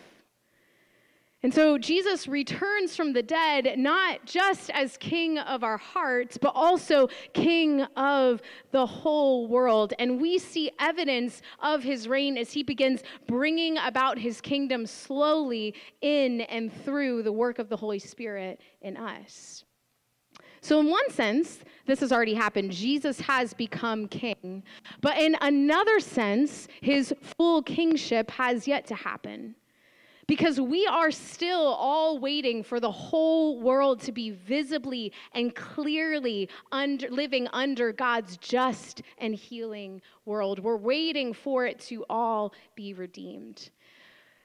And 1.43 1.53
so 1.53 1.77
Jesus 1.77 2.27
returns 2.27 2.93
from 2.93 3.13
the 3.13 3.23
dead 3.23 3.75
not 3.77 4.25
just 4.25 4.69
as 4.71 4.97
king 4.97 5.37
of 5.39 5.63
our 5.63 5.77
hearts, 5.77 6.37
but 6.37 6.51
also 6.55 7.07
king 7.31 7.83
of 7.95 8.41
the 8.71 8.85
whole 8.85 9.47
world. 9.47 9.93
And 9.97 10.19
we 10.19 10.37
see 10.37 10.69
evidence 10.77 11.41
of 11.61 11.83
his 11.83 12.09
reign 12.09 12.37
as 12.37 12.51
he 12.51 12.63
begins 12.63 13.01
bringing 13.27 13.77
about 13.77 14.17
his 14.17 14.41
kingdom 14.41 14.85
slowly 14.85 15.73
in 16.01 16.41
and 16.41 16.69
through 16.83 17.23
the 17.23 17.31
work 17.31 17.59
of 17.59 17.69
the 17.69 17.77
Holy 17.77 17.99
Spirit 17.99 18.59
in 18.81 18.97
us. 18.97 19.63
So, 20.63 20.79
in 20.79 20.89
one 20.89 21.11
sense, 21.11 21.59
this 21.85 21.99
has 21.99 22.13
already 22.13 22.33
happened. 22.33 22.71
Jesus 22.71 23.19
has 23.19 23.53
become 23.53 24.07
king. 24.07 24.63
But 25.01 25.17
in 25.17 25.35
another 25.41 25.99
sense, 25.99 26.69
his 26.79 27.13
full 27.21 27.61
kingship 27.61 28.31
has 28.31 28.65
yet 28.65 28.87
to 28.87 28.95
happen 28.95 29.55
because 30.25 30.61
we 30.61 30.87
are 30.87 31.11
still 31.11 31.59
all 31.59 32.17
waiting 32.17 32.63
for 32.63 32.79
the 32.79 32.89
whole 32.89 33.59
world 33.59 33.99
to 34.03 34.13
be 34.13 34.29
visibly 34.29 35.11
and 35.33 35.53
clearly 35.53 36.47
under, 36.71 37.09
living 37.09 37.49
under 37.51 37.91
God's 37.91 38.37
just 38.37 39.01
and 39.17 39.35
healing 39.35 40.01
world. 40.23 40.59
We're 40.59 40.77
waiting 40.77 41.33
for 41.33 41.65
it 41.65 41.77
to 41.81 42.05
all 42.09 42.53
be 42.73 42.93
redeemed. 42.93 43.69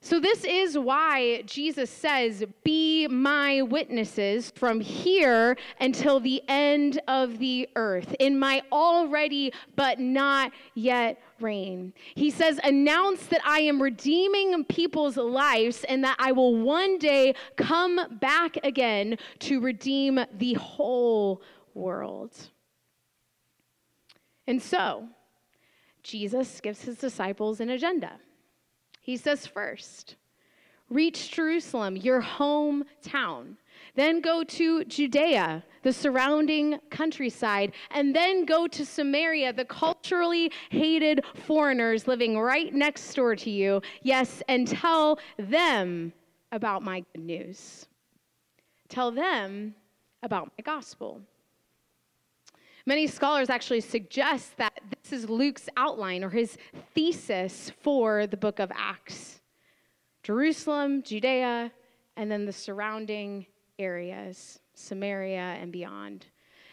So, 0.00 0.20
this 0.20 0.44
is 0.44 0.78
why 0.78 1.42
Jesus 1.42 1.90
says, 1.90 2.44
Be 2.62 3.08
my 3.08 3.62
witnesses 3.62 4.52
from 4.54 4.80
here 4.80 5.56
until 5.80 6.20
the 6.20 6.40
end 6.46 7.00
of 7.08 7.40
the 7.40 7.68
earth, 7.74 8.14
in 8.20 8.38
my 8.38 8.62
already 8.70 9.52
but 9.74 9.98
not 9.98 10.52
yet 10.74 11.20
reign. 11.40 11.92
He 12.14 12.30
says, 12.30 12.60
Announce 12.62 13.26
that 13.26 13.40
I 13.44 13.60
am 13.60 13.82
redeeming 13.82 14.64
people's 14.66 15.16
lives 15.16 15.82
and 15.88 16.04
that 16.04 16.16
I 16.20 16.30
will 16.30 16.56
one 16.56 16.98
day 16.98 17.34
come 17.56 18.00
back 18.20 18.56
again 18.62 19.18
to 19.40 19.60
redeem 19.60 20.20
the 20.32 20.54
whole 20.54 21.42
world. 21.74 22.36
And 24.46 24.62
so, 24.62 25.08
Jesus 26.04 26.60
gives 26.60 26.82
his 26.82 26.98
disciples 26.98 27.58
an 27.58 27.70
agenda. 27.70 28.12
He 29.08 29.16
says, 29.16 29.46
first, 29.46 30.16
reach 30.90 31.30
Jerusalem, 31.30 31.96
your 31.96 32.20
hometown. 32.20 33.56
Then 33.94 34.20
go 34.20 34.44
to 34.44 34.84
Judea, 34.84 35.64
the 35.82 35.94
surrounding 35.94 36.78
countryside, 36.90 37.72
and 37.90 38.14
then 38.14 38.44
go 38.44 38.66
to 38.66 38.84
Samaria, 38.84 39.54
the 39.54 39.64
culturally 39.64 40.52
hated 40.68 41.24
foreigners 41.46 42.06
living 42.06 42.38
right 42.38 42.74
next 42.74 43.14
door 43.14 43.34
to 43.36 43.50
you. 43.50 43.80
Yes, 44.02 44.42
and 44.46 44.68
tell 44.68 45.18
them 45.38 46.12
about 46.52 46.82
my 46.82 47.02
good 47.14 47.24
news. 47.24 47.86
Tell 48.90 49.10
them 49.10 49.74
about 50.22 50.52
my 50.58 50.62
gospel. 50.62 51.22
Many 52.84 53.06
scholars 53.06 53.48
actually 53.48 53.80
suggest 53.80 54.56
that 54.58 54.67
this 55.02 55.12
is 55.12 55.28
Luke's 55.28 55.68
outline 55.76 56.24
or 56.24 56.30
his 56.30 56.56
thesis 56.94 57.72
for 57.80 58.26
the 58.26 58.36
book 58.36 58.58
of 58.58 58.70
Acts 58.74 59.40
Jerusalem, 60.22 61.02
Judea, 61.02 61.72
and 62.16 62.30
then 62.30 62.44
the 62.44 62.52
surrounding 62.52 63.46
areas, 63.78 64.58
Samaria 64.74 65.56
and 65.60 65.72
beyond. 65.72 66.26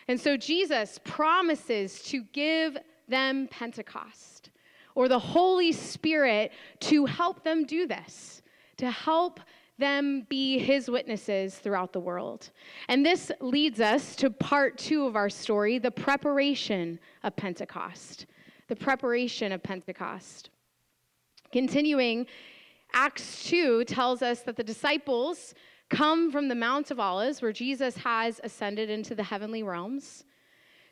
And 0.07 0.19
so 0.19 0.35
Jesus 0.35 0.99
promises 1.03 2.03
to 2.03 2.23
give 2.33 2.77
them 3.07 3.47
Pentecost 3.49 4.49
or 4.93 5.07
the 5.07 5.19
Holy 5.19 5.71
Spirit 5.71 6.51
to 6.81 7.05
help 7.05 7.43
them 7.43 7.65
do 7.65 7.87
this, 7.87 8.41
to 8.77 8.89
help 8.91 9.39
them 9.77 10.25
be 10.29 10.57
his 10.57 10.89
witnesses 10.89 11.55
throughout 11.55 11.91
the 11.91 11.99
world. 11.99 12.51
And 12.87 13.05
this 13.05 13.31
leads 13.41 13.81
us 13.81 14.15
to 14.17 14.29
part 14.29 14.77
two 14.77 15.05
of 15.05 15.15
our 15.15 15.29
story 15.29 15.79
the 15.79 15.91
preparation 15.91 16.99
of 17.23 17.35
Pentecost. 17.35 18.25
The 18.67 18.75
preparation 18.75 19.51
of 19.51 19.61
Pentecost. 19.61 20.49
Continuing, 21.51 22.25
Acts 22.93 23.43
2 23.45 23.83
tells 23.85 24.21
us 24.21 24.41
that 24.41 24.55
the 24.55 24.63
disciples 24.63 25.53
come 25.89 26.31
from 26.31 26.47
the 26.47 26.55
Mount 26.55 26.91
of 26.91 26.99
Olives, 26.99 27.41
where 27.41 27.53
Jesus 27.53 27.95
has 27.97 28.39
ascended 28.43 28.89
into 28.89 29.13
the 29.13 29.23
heavenly 29.23 29.63
realms 29.63 30.23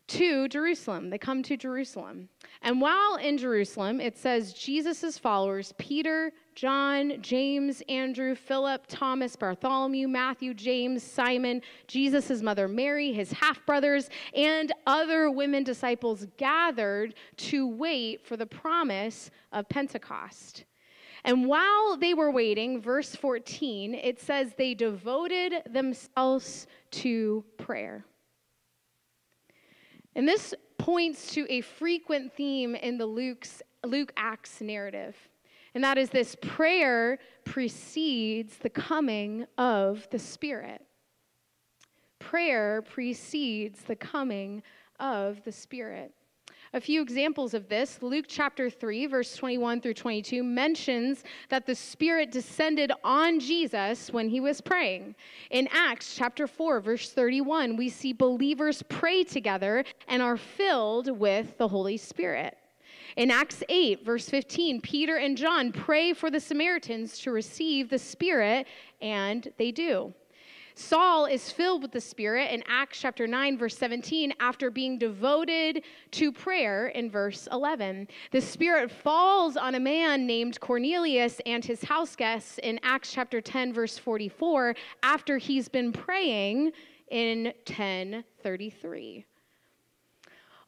to 0.08 0.48
Jerusalem. 0.50 1.10
They 1.10 1.18
come 1.18 1.42
to 1.44 1.58
Jerusalem. 1.58 2.30
And 2.62 2.82
while 2.82 3.16
in 3.16 3.38
Jerusalem, 3.38 4.00
it 4.02 4.18
says 4.18 4.54
Jesus' 4.54 5.18
followers, 5.18 5.74
Peter, 5.78 6.32
John, 6.56 7.22
James, 7.22 7.82
Andrew, 7.90 8.36
Philip, 8.36 8.86
Thomas, 8.88 9.36
Bartholomew, 9.36 10.08
Matthew, 10.08 10.54
James, 10.54 11.04
Simon, 11.04 11.62
Jesus' 11.88 12.42
mother 12.42 12.68
Mary, 12.68 13.12
his 13.12 13.32
half 13.32 13.66
brothers, 13.66 14.10
and 14.36 14.72
other 14.86 15.32
women 15.32 15.64
disciples 15.64 16.28
gathered 16.38 17.16
to 17.38 17.68
wait 17.68 18.26
for 18.26 18.38
the 18.38 18.46
promise 18.46 19.32
of 19.52 19.68
Pentecost. 19.70 20.66
And 21.24 21.48
while 21.48 21.96
they 21.98 22.14
were 22.14 22.32
waiting, 22.32 22.82
verse 22.82 23.16
14, 23.16 23.96
it 23.96 24.20
says 24.20 24.54
they 24.58 24.74
devoted 24.74 25.64
themselves 25.70 26.68
to 26.92 27.44
prayer. 27.58 28.06
And 30.16 30.28
this 30.28 30.54
points 30.78 31.34
to 31.34 31.48
a 31.50 31.62
frequent 31.62 32.34
theme 32.34 32.76
in 32.76 32.98
the 32.98 33.06
Luke's, 33.06 33.62
Luke 33.86 34.12
Acts 34.18 34.62
narrative. 34.62 35.16
And 35.76 35.84
that 35.84 35.98
is 35.98 36.10
this 36.10 36.36
prayer 36.42 37.18
precedes 37.46 38.58
the 38.58 38.70
coming 38.70 39.46
of 39.58 40.08
the 40.12 40.20
Spirit. 40.20 40.86
Prayer 42.20 42.82
precedes 42.84 43.82
the 43.82 43.96
coming 43.96 44.64
of 45.00 45.44
the 45.44 45.52
Spirit. 45.52 46.14
A 46.76 46.82
few 46.82 47.04
examples 47.04 47.54
of 47.54 47.70
this 47.70 48.02
Luke 48.02 48.26
chapter 48.28 48.68
3, 48.68 49.06
verse 49.06 49.36
21 49.36 49.80
through 49.82 49.94
22 49.94 50.44
mentions 50.44 51.24
that 51.50 51.68
the 51.68 51.76
Spirit 51.76 52.32
descended 52.32 52.92
on 53.04 53.40
Jesus 53.40 54.12
when 54.12 54.28
he 54.28 54.40
was 54.40 54.60
praying. 54.60 55.14
In 55.52 55.68
Acts 55.72 56.16
chapter 56.16 56.48
4, 56.48 56.80
verse 56.80 57.12
31, 57.12 57.78
we 57.78 57.90
see 57.90 58.12
believers 58.12 58.84
pray 58.90 59.24
together 59.24 59.84
and 60.08 60.24
are 60.24 60.38
filled 60.38 61.16
with 61.20 61.56
the 61.60 61.68
Holy 61.68 61.98
Spirit. 61.98 62.58
In 63.16 63.30
Acts 63.30 63.64
8, 63.70 64.04
verse 64.04 64.28
15, 64.28 64.82
Peter 64.82 65.18
and 65.18 65.38
John 65.38 65.72
pray 65.72 66.14
for 66.14 66.32
the 66.32 66.40
Samaritans 66.40 67.20
to 67.20 67.32
receive 67.32 67.90
the 67.90 68.00
Spirit, 68.00 68.66
and 69.02 69.48
they 69.58 69.72
do. 69.72 70.14
Saul 70.76 71.26
is 71.26 71.52
filled 71.52 71.84
with 71.84 71.92
the 71.92 72.02
Spirit 72.02 72.50
in 72.52 72.64
Acts 72.68 73.00
chapter 73.00 73.28
9, 73.28 73.58
verse 73.60 73.78
17, 73.78 74.34
after 74.40 74.72
being 74.72 74.98
devoted 74.98 75.84
to 76.12 76.32
prayer 76.32 76.88
in 76.88 77.12
verse 77.12 77.48
11. 77.52 78.08
The 78.32 78.42
Spirit 78.42 78.90
falls 78.90 79.56
on 79.56 79.76
a 79.76 79.80
man 79.80 80.26
named 80.26 80.60
Cornelius 80.60 81.40
and 81.46 81.64
his 81.64 81.84
house 81.84 82.16
guests 82.16 82.58
in 82.64 82.80
Acts 82.82 83.14
chapter 83.14 83.40
10, 83.40 83.72
verse 83.72 84.00
44, 84.00 84.76
after 85.04 85.38
he's 85.38 85.70
been 85.70 85.92
praying 85.92 86.72
in 87.12 87.54
1033. 87.68 89.26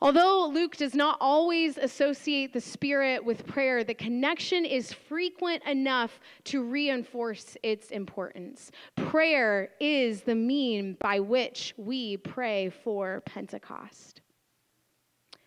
Although 0.02 0.48
Luke 0.54 0.76
does 0.76 0.94
not 0.94 1.18
always 1.22 1.78
associate 1.78 2.52
the 2.52 2.62
Spirit 2.62 3.24
with 3.24 3.48
prayer, 3.48 3.84
the 3.84 3.94
connection 3.94 4.66
is 4.66 4.92
frequent 4.92 5.64
enough 5.64 6.20
to 6.46 6.64
reinforce 6.64 7.56
its 7.64 7.92
importance. 7.92 8.72
Prayer 8.96 9.70
is 9.80 10.22
the 10.22 10.36
mean 10.36 10.98
by 11.00 11.20
which 11.20 11.74
we 11.78 12.18
pray 12.18 12.70
for 12.70 13.22
Pentecost. 13.26 14.22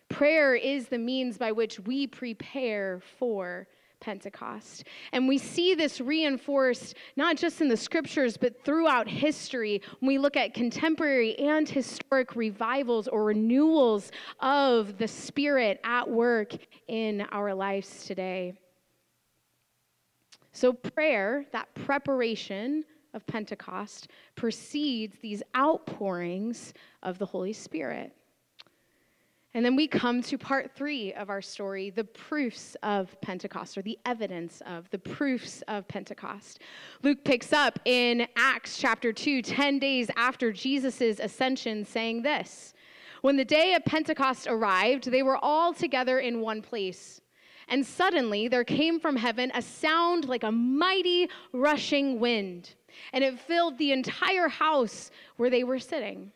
Prayer 0.09 0.55
is 0.55 0.87
the 0.87 0.97
means 0.97 1.37
by 1.37 1.51
which 1.51 1.79
we 1.81 2.07
prepare 2.07 2.99
for 3.19 3.67
Pentecost. 3.99 4.85
And 5.11 5.27
we 5.27 5.37
see 5.37 5.75
this 5.75 5.99
reinforced 5.99 6.95
not 7.15 7.37
just 7.37 7.61
in 7.61 7.67
the 7.67 7.77
scriptures, 7.77 8.37
but 8.37 8.63
throughout 8.63 9.07
history 9.07 9.81
when 9.99 10.07
we 10.07 10.17
look 10.17 10.37
at 10.37 10.53
contemporary 10.53 11.37
and 11.39 11.67
historic 11.67 12.35
revivals 12.35 13.07
or 13.07 13.25
renewals 13.25 14.11
of 14.39 14.97
the 14.97 15.07
Spirit 15.07 15.79
at 15.83 16.09
work 16.09 16.53
in 16.87 17.21
our 17.31 17.53
lives 17.53 18.05
today. 18.05 18.53
So, 20.51 20.73
prayer, 20.73 21.45
that 21.51 21.73
preparation 21.75 22.83
of 23.13 23.25
Pentecost, 23.25 24.09
precedes 24.35 25.17
these 25.21 25.41
outpourings 25.55 26.73
of 27.03 27.17
the 27.17 27.25
Holy 27.25 27.53
Spirit. 27.53 28.13
And 29.55 29.65
then 29.65 29.75
we 29.75 29.87
come 29.87 30.21
to 30.23 30.37
part 30.37 30.71
three 30.75 31.11
of 31.13 31.29
our 31.31 31.41
story 31.41 31.89
the 31.89 32.03
proofs 32.03 32.77
of 32.83 33.19
Pentecost, 33.21 33.77
or 33.77 33.81
the 33.81 33.97
evidence 34.05 34.61
of 34.67 34.87
the 34.91 34.99
proofs 34.99 35.63
of 35.67 35.87
Pentecost. 35.87 36.59
Luke 37.01 37.23
picks 37.23 37.51
up 37.51 37.79
in 37.85 38.27
Acts 38.35 38.77
chapter 38.77 39.11
2, 39.11 39.41
10 39.41 39.79
days 39.79 40.11
after 40.15 40.51
Jesus' 40.51 41.19
ascension, 41.19 41.83
saying 41.83 42.21
this 42.21 42.75
When 43.21 43.37
the 43.37 43.45
day 43.45 43.73
of 43.73 43.83
Pentecost 43.85 44.45
arrived, 44.47 45.09
they 45.09 45.23
were 45.23 45.37
all 45.37 45.73
together 45.73 46.19
in 46.19 46.41
one 46.41 46.61
place. 46.61 47.19
And 47.69 47.85
suddenly 47.85 48.47
there 48.47 48.63
came 48.63 48.99
from 48.99 49.15
heaven 49.15 49.51
a 49.55 49.63
sound 49.63 50.25
like 50.25 50.43
a 50.43 50.51
mighty 50.51 51.27
rushing 51.53 52.19
wind, 52.19 52.75
and 53.13 53.23
it 53.23 53.39
filled 53.39 53.79
the 53.79 53.93
entire 53.93 54.47
house 54.47 55.09
where 55.37 55.49
they 55.49 55.63
were 55.63 55.79
sitting. 55.79 56.31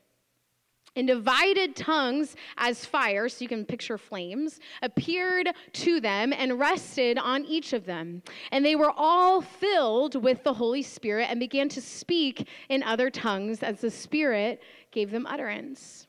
And 0.96 1.08
divided 1.08 1.76
tongues 1.76 2.36
as 2.58 2.86
fire, 2.86 3.28
so 3.28 3.42
you 3.42 3.48
can 3.48 3.66
picture 3.66 3.98
flames, 3.98 4.60
appeared 4.84 5.50
to 5.74 6.00
them 6.00 6.32
and 6.32 6.60
rested 6.60 7.18
on 7.18 7.46
each 7.46 7.74
of 7.74 7.86
them. 7.86 8.22
And 8.52 8.64
they 8.64 8.76
were 8.76 8.94
all 8.96 9.42
filled 9.42 10.22
with 10.22 10.44
the 10.44 10.54
Holy 10.54 10.84
Spirit 10.84 11.28
and 11.30 11.40
began 11.40 11.68
to 11.70 11.82
speak 11.82 12.48
in 12.70 12.84
other 12.84 13.10
tongues 13.10 13.64
as 13.64 13.82
the 13.82 13.90
Spirit 13.90 14.62
gave 14.92 15.10
them 15.10 15.26
utterance. 15.26 16.08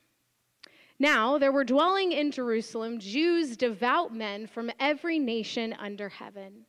Now 0.98 1.38
there 1.38 1.52
were 1.52 1.64
dwelling 1.64 2.12
in 2.12 2.30
Jerusalem 2.30 2.98
Jews, 2.98 3.56
devout 3.56 4.14
men 4.14 4.46
from 4.46 4.70
every 4.78 5.18
nation 5.18 5.72
under 5.78 6.08
heaven. 6.08 6.66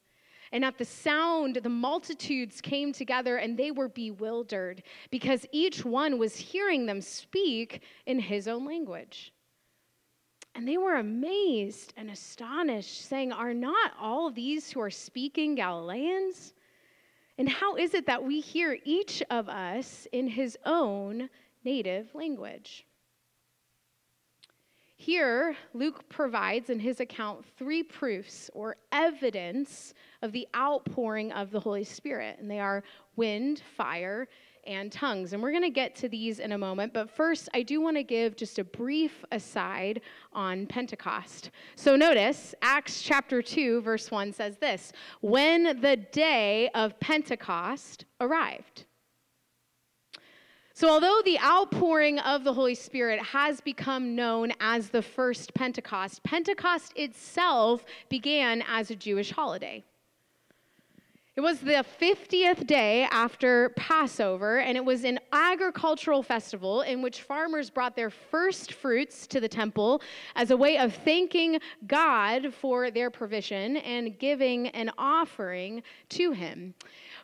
And 0.52 0.64
at 0.64 0.78
the 0.78 0.86
sound, 0.86 1.58
the 1.58 1.70
multitudes 1.70 2.62
came 2.62 2.94
together 2.94 3.38
and 3.38 3.58
they 3.58 3.72
were 3.72 3.90
bewildered 3.90 4.84
because 5.10 5.46
each 5.52 5.84
one 5.84 6.18
was 6.18 6.36
hearing 6.36 6.86
them 6.86 7.02
speak 7.02 7.82
in 8.06 8.20
his 8.20 8.48
own 8.48 8.66
language. 8.66 9.34
And 10.56 10.68
they 10.68 10.78
were 10.78 10.96
amazed 10.96 11.94
and 11.98 12.10
astonished, 12.10 13.08
saying, 13.08 13.34
Are 13.34 13.54
not 13.54 13.92
all 14.00 14.32
these 14.32 14.72
who 14.72 14.80
are 14.80 14.90
speaking 14.90 15.56
Galileans? 15.56 16.54
And 17.38 17.50
how 17.50 17.76
is 17.76 17.94
it 17.94 18.06
that 18.06 18.24
we 18.24 18.40
hear 18.40 18.78
each 18.86 19.22
of 19.30 19.50
us 19.50 20.08
in 20.14 20.30
his 20.30 20.58
own 20.66 21.30
native 21.66 22.16
language? 22.16 22.86
Here, 24.98 25.58
Luke 25.74 26.08
provides 26.08 26.70
in 26.70 26.80
his 26.80 27.02
account 27.02 27.46
three 27.58 27.84
proofs 27.84 28.50
or 28.54 28.78
evidence 28.92 29.94
of 30.22 30.32
the 30.32 30.48
outpouring 30.56 31.34
of 31.34 31.52
the 31.52 31.60
Holy 31.60 31.84
Spirit, 31.84 32.38
and 32.40 32.50
they 32.50 32.60
are 32.60 32.82
wind, 33.18 33.62
fire, 33.76 34.28
and 34.66 34.92
tongues. 34.92 35.34
And 35.34 35.44
we're 35.44 35.52
going 35.52 35.64
to 35.64 35.70
get 35.70 35.96
to 35.98 36.10
these 36.10 36.40
in 36.40 36.54
a 36.54 36.58
moment, 36.58 36.94
but 36.94 37.10
first, 37.10 37.50
I 37.54 37.62
do 37.62 37.82
want 37.82 37.98
to 37.98 38.04
give 38.04 38.36
just 38.36 38.58
a 38.58 38.64
brief 38.64 39.24
aside 39.32 40.02
on 40.34 40.66
Pentecost. 40.66 41.52
So 41.76 41.96
notice 41.96 42.56
Acts 42.62 43.02
chapter 43.02 43.42
2, 43.42 43.82
verse 43.82 44.10
1 44.10 44.32
says 44.34 44.58
this 44.58 44.92
When 45.22 45.82
the 45.82 45.98
day 45.98 46.70
of 46.74 47.00
Pentecost 47.00 48.06
arrived. 48.22 48.86
So, 50.78 50.90
although 50.90 51.22
the 51.24 51.40
outpouring 51.40 52.20
of 52.20 52.44
the 52.44 52.54
Holy 52.54 52.76
Spirit 52.76 53.22
has 53.22 53.62
become 53.62 54.14
known 54.14 54.52
as 54.60 54.90
the 54.90 55.02
first 55.02 55.54
Pentecost, 55.54 56.22
Pentecost 56.24 56.92
itself 56.98 57.86
began 58.10 58.62
as 58.68 58.92
a 58.92 58.96
Jewish 58.98 59.32
holiday. 59.32 59.86
It 61.38 61.42
was 61.42 61.60
the 61.60 61.84
50th 62.00 62.66
day 62.66 63.04
after 63.12 63.72
Passover, 63.76 64.60
and 64.60 64.78
it 64.78 64.86
was 64.86 65.04
an 65.04 65.20
agricultural 65.34 66.24
festival 66.24 66.84
in 66.84 67.02
which 67.02 67.24
farmers 67.24 67.70
brought 67.70 67.94
their 67.94 68.10
first 68.10 68.72
fruits 68.72 69.28
to 69.28 69.42
the 69.42 69.50
temple 69.50 70.02
as 70.38 70.52
a 70.52 70.56
way 70.56 70.78
of 70.78 70.94
thanking 70.94 71.60
God 71.88 72.54
for 72.54 72.90
their 72.90 73.10
provision 73.12 73.76
and 73.76 74.18
giving 74.18 74.70
an 74.70 74.90
offering 74.98 75.84
to 76.12 76.32
Him. 76.32 76.74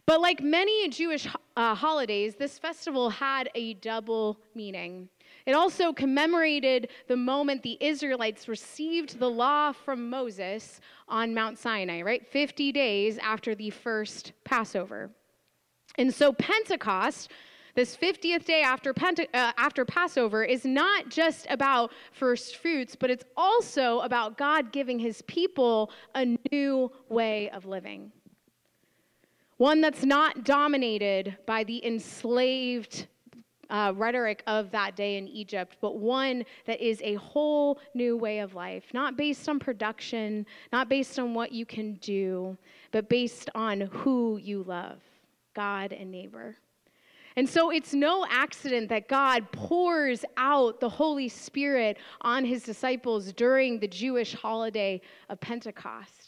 But 0.05 0.19
like 0.19 0.41
many 0.41 0.89
Jewish 0.89 1.25
uh, 1.55 1.73
holidays, 1.73 2.35
this 2.35 2.59
festival 2.59 3.09
had 3.09 3.49
a 3.55 3.75
double 3.75 4.37
meaning. 4.53 5.07
It 5.45 5.53
also 5.53 5.91
commemorated 5.93 6.89
the 7.07 7.17
moment 7.17 7.63
the 7.63 7.77
Israelites 7.79 8.47
received 8.47 9.19
the 9.19 9.29
law 9.29 9.71
from 9.71 10.09
Moses 10.09 10.79
on 11.07 11.33
Mount 11.33 11.57
Sinai, 11.57 12.01
right? 12.01 12.25
50 12.25 12.71
days 12.71 13.17
after 13.17 13.55
the 13.55 13.69
first 13.69 14.33
Passover. 14.43 15.09
And 15.97 16.13
so 16.13 16.31
Pentecost, 16.33 17.31
this 17.75 17.97
50th 17.97 18.45
day 18.45 18.61
after, 18.61 18.93
Pente- 18.93 19.27
uh, 19.33 19.51
after 19.57 19.85
Passover, 19.85 20.43
is 20.43 20.65
not 20.65 21.09
just 21.09 21.47
about 21.49 21.91
first 22.11 22.57
fruits, 22.57 22.95
but 22.95 23.09
it's 23.09 23.25
also 23.35 23.99
about 23.99 24.37
God 24.37 24.71
giving 24.71 24.99
his 24.99 25.21
people 25.23 25.91
a 26.15 26.37
new 26.51 26.91
way 27.09 27.49
of 27.49 27.65
living. 27.65 28.11
One 29.57 29.81
that's 29.81 30.03
not 30.03 30.43
dominated 30.43 31.37
by 31.45 31.63
the 31.63 31.85
enslaved 31.85 33.07
uh, 33.71 33.93
rhetoric 33.95 34.43
of 34.45 34.69
that 34.71 34.95
day 34.95 35.17
in 35.17 35.27
Egypt, 35.27 35.77
but 35.81 35.97
one 35.97 36.43
that 36.65 36.79
is 36.79 37.01
a 37.03 37.15
whole 37.15 37.79
new 37.95 38.17
way 38.17 38.39
of 38.39 38.53
life, 38.53 38.83
not 38.93 39.17
based 39.17 39.47
on 39.49 39.57
production, 39.57 40.45
not 40.71 40.89
based 40.89 41.17
on 41.17 41.33
what 41.33 41.51
you 41.51 41.65
can 41.65 41.93
do, 41.95 42.55
but 42.91 43.09
based 43.09 43.49
on 43.55 43.81
who 43.81 44.37
you 44.37 44.63
love 44.63 44.99
God 45.55 45.93
and 45.93 46.11
neighbor. 46.11 46.57
And 47.37 47.47
so 47.47 47.69
it's 47.69 47.93
no 47.93 48.25
accident 48.29 48.89
that 48.89 49.07
God 49.07 49.49
pours 49.53 50.25
out 50.35 50.81
the 50.81 50.89
Holy 50.89 51.29
Spirit 51.29 51.97
on 52.21 52.43
his 52.43 52.63
disciples 52.63 53.31
during 53.31 53.79
the 53.79 53.87
Jewish 53.87 54.33
holiday 54.33 55.01
of 55.29 55.39
Pentecost. 55.39 56.20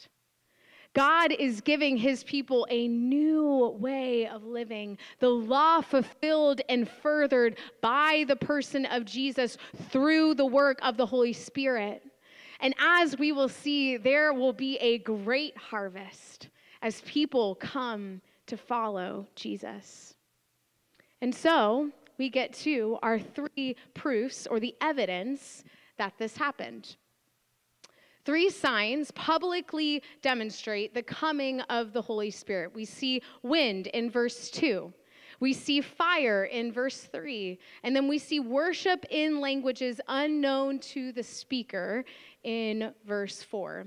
God 0.94 1.32
is 1.32 1.62
giving 1.62 1.98
his 1.98 2.24
people 2.24 2.68
a 2.70 2.88
new 2.88 3.76
way 3.80 4.28
of 4.28 4.44
living, 4.44 4.98
the 5.20 5.30
law 5.30 5.82
fulfilled 5.82 6.62
and 6.70 6.88
furthered 6.88 7.58
by 7.82 8.26
the 8.28 8.36
person 8.36 8.86
of 8.86 9.06
Jesus 9.06 9.58
through 9.90 10.36
the 10.36 10.46
work 10.46 10.78
of 10.84 10.98
the 10.98 11.06
Holy 11.06 11.34
Spirit. 11.34 12.04
And 12.60 12.76
as 12.80 13.18
we 13.18 13.32
will 13.32 13.50
see, 13.50 13.98
there 13.98 14.34
will 14.34 14.54
be 14.54 14.78
a 14.78 15.00
great 15.00 15.58
harvest 15.58 16.50
as 16.82 17.02
people 17.02 17.56
come 17.56 18.22
to 18.46 18.56
follow 18.56 19.28
Jesus. 19.36 20.14
And 21.22 21.34
so 21.34 21.90
we 22.18 22.30
get 22.30 22.54
to 22.54 23.00
our 23.02 23.20
three 23.20 23.76
proofs 23.94 24.46
or 24.46 24.60
the 24.60 24.76
evidence 24.82 25.64
that 25.98 26.14
this 26.18 26.38
happened. 26.38 26.96
Three 28.26 28.50
signs 28.50 29.12
publicly 29.12 30.02
demonstrate 30.22 30.94
the 30.94 31.04
coming 31.04 31.60
of 31.62 31.92
the 31.92 32.02
Holy 32.02 32.32
Spirit. 32.32 32.74
We 32.74 32.86
see 32.86 33.22
wind 33.42 33.88
in 33.88 34.10
verse 34.10 34.50
2. 34.50 34.94
We 35.42 35.52
see 35.52 35.82
fire 35.82 36.46
in 36.46 36.72
verse 36.72 37.02
3. 37.12 37.60
And 37.84 37.94
then 37.94 38.08
we 38.08 38.18
see 38.18 38.40
worship 38.40 39.06
in 39.10 39.42
languages 39.42 40.00
unknown 40.08 40.80
to 40.80 41.12
the 41.12 41.24
speaker 41.24 42.06
in 42.44 42.94
verse 43.06 43.44
4. 43.44 43.86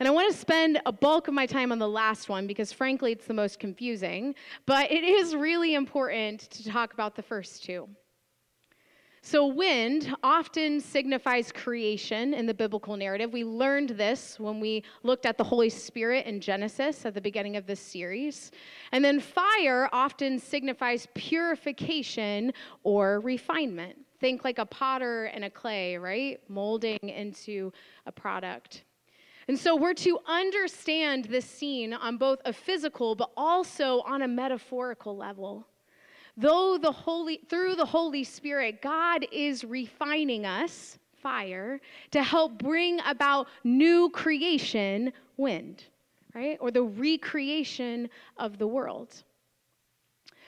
And 0.00 0.08
I 0.08 0.10
want 0.10 0.32
to 0.32 0.38
spend 0.38 0.80
a 0.86 0.92
bulk 0.92 1.28
of 1.28 1.34
my 1.34 1.44
time 1.44 1.70
on 1.70 1.78
the 1.78 1.88
last 1.88 2.30
one 2.30 2.46
because, 2.46 2.72
frankly, 2.72 3.12
it's 3.12 3.26
the 3.26 3.34
most 3.34 3.58
confusing. 3.58 4.34
But 4.64 4.90
it 4.90 5.04
is 5.04 5.34
really 5.34 5.74
important 5.74 6.40
to 6.52 6.64
talk 6.64 6.94
about 6.94 7.16
the 7.16 7.22
first 7.22 7.62
two. 7.64 7.86
So, 9.26 9.46
wind 9.46 10.14
often 10.22 10.82
signifies 10.82 11.50
creation 11.50 12.34
in 12.34 12.44
the 12.44 12.52
biblical 12.52 12.94
narrative. 12.94 13.32
We 13.32 13.42
learned 13.42 13.88
this 13.88 14.38
when 14.38 14.60
we 14.60 14.84
looked 15.02 15.24
at 15.24 15.38
the 15.38 15.44
Holy 15.44 15.70
Spirit 15.70 16.26
in 16.26 16.42
Genesis 16.42 17.06
at 17.06 17.14
the 17.14 17.22
beginning 17.22 17.56
of 17.56 17.66
this 17.66 17.80
series. 17.80 18.50
And 18.92 19.02
then, 19.02 19.20
fire 19.20 19.88
often 19.94 20.38
signifies 20.38 21.08
purification 21.14 22.52
or 22.82 23.20
refinement. 23.20 23.96
Think 24.20 24.44
like 24.44 24.58
a 24.58 24.66
potter 24.66 25.24
and 25.24 25.46
a 25.46 25.50
clay, 25.50 25.96
right? 25.96 26.38
Molding 26.50 26.98
into 27.00 27.72
a 28.04 28.12
product. 28.12 28.84
And 29.48 29.58
so 29.58 29.74
we're 29.74 29.94
to 29.94 30.18
understand 30.26 31.24
this 31.24 31.46
scene 31.46 31.94
on 31.94 32.18
both 32.18 32.40
a 32.44 32.52
physical 32.52 33.14
but 33.14 33.30
also 33.38 34.02
on 34.02 34.20
a 34.20 34.28
metaphorical 34.28 35.16
level. 35.16 35.66
Though 36.36 36.78
the 36.78 36.90
Holy, 36.90 37.40
through 37.48 37.76
the 37.76 37.86
Holy 37.86 38.24
Spirit, 38.24 38.82
God 38.82 39.26
is 39.30 39.64
refining 39.64 40.44
us, 40.44 40.98
fire, 41.12 41.80
to 42.10 42.22
help 42.22 42.58
bring 42.58 43.00
about 43.06 43.48
new 43.62 44.10
creation, 44.10 45.12
wind, 45.36 45.84
right? 46.34 46.58
Or 46.60 46.70
the 46.70 46.82
recreation 46.82 48.10
of 48.36 48.58
the 48.58 48.66
world. 48.66 49.22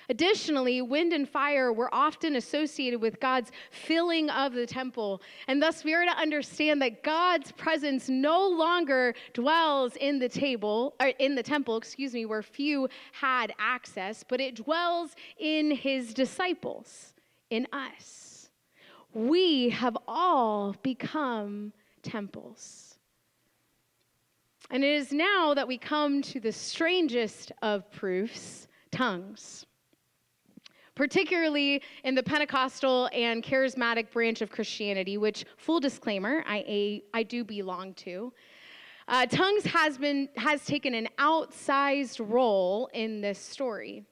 Additionally, 0.09 0.83
wind 0.83 1.13
and 1.13 1.29
fire 1.29 1.73
were 1.73 1.93
often 1.93 2.37
associated 2.37 3.01
with 3.01 3.19
God's 3.19 3.51
filling 3.71 4.31
of 4.31 4.53
the 4.53 4.67
temple. 4.67 5.21
And 5.49 5.61
thus, 5.61 5.83
we 5.83 5.95
are 5.95 6.05
to 6.05 6.17
understand 6.17 6.81
that 6.83 7.03
God's 7.03 7.51
presence 7.53 8.09
no 8.09 8.47
longer 8.49 9.15
dwells 9.35 9.97
in 9.97 10.19
the 10.19 10.29
table, 10.29 10.95
or 11.01 11.09
in 11.19 11.35
the 11.35 11.43
temple, 11.43 11.77
excuse 11.77 12.13
me, 12.13 12.25
where 12.27 12.43
few 12.43 12.89
had 13.13 13.53
access, 13.59 14.25
but 14.27 14.41
it 14.41 14.57
dwells 14.57 15.17
in 15.39 15.71
his 15.71 16.15
disciples, 16.15 17.15
in 17.51 17.67
us. 17.73 18.51
We 19.13 19.71
have 19.71 19.97
all 20.07 20.77
become 20.83 21.73
temples. 22.03 22.99
And 24.71 24.85
it 24.85 24.91
is 24.91 25.13
now 25.13 25.55
that 25.55 25.67
we 25.67 25.79
come 25.79 26.23
to 26.23 26.41
the 26.41 26.53
strangest 26.53 27.53
of 27.63 27.91
proofs 27.91 28.69
tongues 28.91 29.67
particularly 30.97 31.83
in 32.03 32.17
the 32.17 32.23
Pentecostal 32.23 33.09
and 33.13 33.45
charismatic 33.45 34.11
branch 34.11 34.41
of 34.41 34.51
Christianity, 34.51 35.17
which, 35.19 35.45
full 35.57 35.79
disclaimer, 35.79 36.43
I, 36.49 37.03
I 37.15 37.23
do 37.23 37.45
belong 37.45 37.95
to. 37.95 38.33
Uh, 39.07 39.27
tongues 39.27 39.65
has, 39.67 39.97
been, 39.99 40.29
has 40.37 40.65
taken 40.65 40.93
an 40.95 41.09
outsized 41.19 42.19
role 42.29 42.91
in 42.93 43.21
this 43.21 43.39
story. 43.39 44.03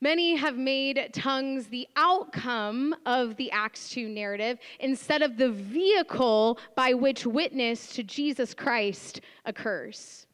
Many 0.00 0.34
have 0.34 0.56
made 0.56 1.10
tongues 1.12 1.68
the 1.68 1.86
outcome 1.94 2.96
of 3.06 3.36
the 3.36 3.50
Acts 3.52 3.88
2 3.90 4.08
narrative 4.08 4.58
instead 4.80 5.22
of 5.22 5.36
the 5.36 5.50
vehicle 5.50 6.58
by 6.74 6.94
which 6.94 7.24
witness 7.24 7.94
to 7.94 8.02
Jesus 8.02 8.54
Christ 8.54 9.20
occurs. 9.44 10.26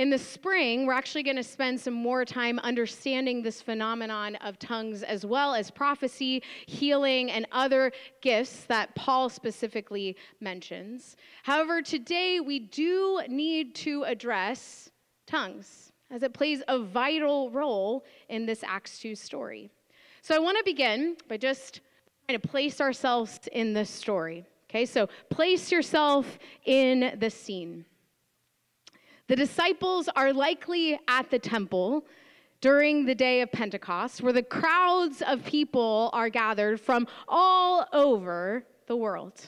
In 0.00 0.08
the 0.08 0.18
spring, 0.18 0.86
we're 0.86 0.94
actually 0.94 1.22
going 1.22 1.36
to 1.36 1.44
spend 1.44 1.78
some 1.78 1.92
more 1.92 2.24
time 2.24 2.58
understanding 2.60 3.42
this 3.42 3.60
phenomenon 3.60 4.34
of 4.36 4.58
tongues 4.58 5.02
as 5.02 5.26
well 5.26 5.54
as 5.54 5.70
prophecy, 5.70 6.42
healing, 6.64 7.30
and 7.30 7.46
other 7.52 7.92
gifts 8.22 8.64
that 8.64 8.94
Paul 8.94 9.28
specifically 9.28 10.16
mentions. 10.40 11.18
However, 11.42 11.82
today 11.82 12.40
we 12.40 12.60
do 12.60 13.20
need 13.28 13.74
to 13.74 14.04
address 14.04 14.88
tongues 15.26 15.92
as 16.10 16.22
it 16.22 16.32
plays 16.32 16.62
a 16.66 16.78
vital 16.78 17.50
role 17.50 18.06
in 18.30 18.46
this 18.46 18.64
Acts 18.64 19.00
2 19.00 19.14
story. 19.14 19.70
So 20.22 20.34
I 20.34 20.38
want 20.38 20.56
to 20.56 20.64
begin 20.64 21.18
by 21.28 21.36
just 21.36 21.82
trying 22.26 22.40
to 22.40 22.48
place 22.48 22.80
ourselves 22.80 23.38
in 23.52 23.74
this 23.74 23.90
story. 23.90 24.46
Okay, 24.70 24.86
so 24.86 25.10
place 25.28 25.70
yourself 25.70 26.38
in 26.64 27.18
the 27.20 27.28
scene. 27.28 27.84
The 29.30 29.36
disciples 29.36 30.08
are 30.16 30.32
likely 30.32 30.98
at 31.06 31.30
the 31.30 31.38
temple 31.38 32.04
during 32.60 33.04
the 33.04 33.14
day 33.14 33.42
of 33.42 33.52
Pentecost, 33.52 34.22
where 34.22 34.32
the 34.32 34.42
crowds 34.42 35.22
of 35.22 35.44
people 35.44 36.10
are 36.12 36.28
gathered 36.28 36.80
from 36.80 37.06
all 37.28 37.86
over 37.92 38.66
the 38.88 38.96
world. 38.96 39.40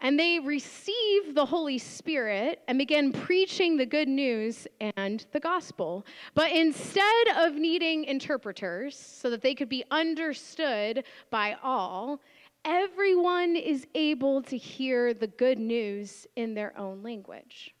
And 0.00 0.18
they 0.18 0.38
receive 0.38 1.34
the 1.34 1.44
Holy 1.44 1.76
Spirit 1.76 2.62
and 2.68 2.78
begin 2.78 3.12
preaching 3.12 3.76
the 3.76 3.84
good 3.84 4.08
news 4.08 4.66
and 4.96 5.26
the 5.32 5.40
gospel. 5.40 6.06
But 6.32 6.52
instead 6.52 7.28
of 7.36 7.56
needing 7.56 8.04
interpreters 8.04 8.96
so 8.96 9.28
that 9.28 9.42
they 9.42 9.54
could 9.54 9.68
be 9.68 9.84
understood 9.90 11.04
by 11.28 11.58
all, 11.62 12.22
everyone 12.64 13.56
is 13.56 13.86
able 13.94 14.40
to 14.44 14.56
hear 14.56 15.12
the 15.12 15.26
good 15.26 15.58
news 15.58 16.26
in 16.34 16.54
their 16.54 16.74
own 16.78 17.02
language. 17.02 17.74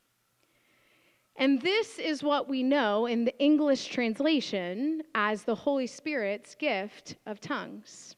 And 1.38 1.60
this 1.60 1.98
is 1.98 2.22
what 2.22 2.48
we 2.48 2.62
know 2.62 3.06
in 3.06 3.24
the 3.24 3.38
English 3.38 3.86
translation 3.88 5.02
as 5.14 5.42
the 5.42 5.54
Holy 5.54 5.86
Spirit's 5.86 6.54
gift 6.54 7.16
of 7.26 7.40
tongues. 7.40 8.16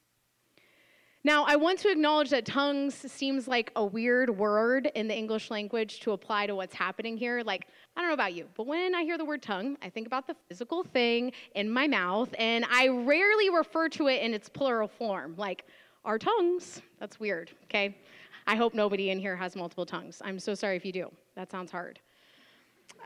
Now, 1.24 1.44
I 1.44 1.56
want 1.56 1.80
to 1.80 1.90
acknowledge 1.90 2.30
that 2.30 2.46
tongues 2.46 2.94
seems 2.94 3.48
like 3.48 3.72
a 3.74 3.84
weird 3.84 4.30
word 4.30 4.90
in 4.94 5.08
the 5.08 5.16
English 5.16 5.50
language 5.50 5.98
to 6.00 6.12
apply 6.12 6.46
to 6.46 6.54
what's 6.54 6.74
happening 6.74 7.16
here. 7.16 7.42
Like, 7.44 7.66
I 7.96 8.00
don't 8.00 8.08
know 8.08 8.14
about 8.14 8.34
you, 8.34 8.46
but 8.56 8.68
when 8.68 8.94
I 8.94 9.02
hear 9.02 9.18
the 9.18 9.24
word 9.24 9.42
tongue, 9.42 9.76
I 9.82 9.90
think 9.90 10.06
about 10.06 10.28
the 10.28 10.36
physical 10.48 10.84
thing 10.84 11.32
in 11.56 11.68
my 11.68 11.88
mouth, 11.88 12.32
and 12.38 12.64
I 12.70 12.86
rarely 12.86 13.50
refer 13.50 13.88
to 13.90 14.06
it 14.06 14.22
in 14.22 14.32
its 14.32 14.48
plural 14.48 14.86
form, 14.86 15.34
like 15.36 15.64
our 16.04 16.18
tongues. 16.18 16.82
That's 17.00 17.18
weird, 17.18 17.50
okay? 17.64 17.98
I 18.46 18.54
hope 18.54 18.72
nobody 18.72 19.10
in 19.10 19.18
here 19.18 19.34
has 19.34 19.56
multiple 19.56 19.84
tongues. 19.84 20.22
I'm 20.24 20.38
so 20.38 20.54
sorry 20.54 20.76
if 20.76 20.84
you 20.86 20.92
do. 20.92 21.10
That 21.34 21.50
sounds 21.50 21.72
hard. 21.72 21.98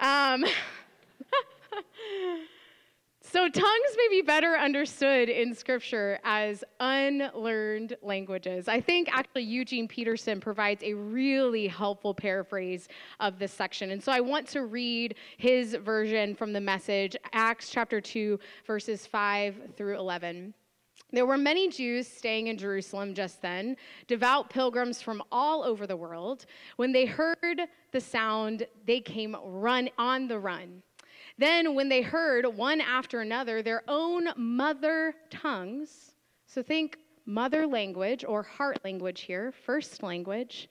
Um, 0.01 0.45
so, 3.23 3.49
tongues 3.49 3.97
may 3.97 4.09
be 4.11 4.23
better 4.23 4.57
understood 4.57 5.29
in 5.29 5.55
Scripture 5.55 6.19
as 6.25 6.65
unlearned 6.81 7.97
languages. 8.03 8.69
I 8.69 8.81
think 8.81 9.09
actually 9.11 9.43
Eugene 9.43 9.89
Peterson 9.89 10.41
provides 10.41 10.83
a 10.83 10.95
really 10.95 11.67
helpful 11.69 12.15
paraphrase 12.15 12.89
of 13.21 13.39
this 13.39 13.53
section. 13.53 13.91
And 13.91 14.03
so 14.03 14.13
I 14.13 14.21
want 14.21 14.49
to 14.49 14.67
read 14.67 15.15
his 15.37 15.75
version 15.75 16.35
from 16.35 16.53
the 16.53 16.61
message, 16.61 17.17
Acts 17.33 17.71
chapter 17.71 18.01
2, 18.01 18.39
verses 18.67 19.07
5 19.07 19.75
through 19.77 19.99
11. 19.99 20.55
There 21.13 21.27
were 21.27 21.37
many 21.37 21.69
Jews 21.69 22.09
staying 22.09 22.47
in 22.47 22.57
Jerusalem 22.57 23.13
just 23.13 23.43
then, 23.43 23.77
devout 24.07 24.49
pilgrims 24.49 25.03
from 25.03 25.23
all 25.31 25.63
over 25.63 25.87
the 25.87 25.97
world. 25.97 26.47
When 26.77 26.91
they 26.91 27.05
heard 27.05 27.63
the 27.91 28.01
sound, 28.01 28.67
they 28.87 29.01
came 29.01 29.37
run 29.45 29.91
on 29.99 30.27
the 30.27 30.39
run. 30.39 30.83
Then, 31.37 31.75
when 31.75 31.89
they 31.89 32.01
heard 32.01 32.47
one 32.47 32.81
after 32.81 33.21
another 33.21 33.63
their 33.63 33.83
own 33.89 34.29
mother 34.37 35.15
tongues, 35.31 36.15
so 36.47 36.63
think 36.63 36.99
mother 37.27 37.67
language 37.67 38.25
or 38.27 38.43
heart 38.43 38.79
language 38.85 39.23
here, 39.23 39.53
first 39.53 40.03
language, 40.03 40.69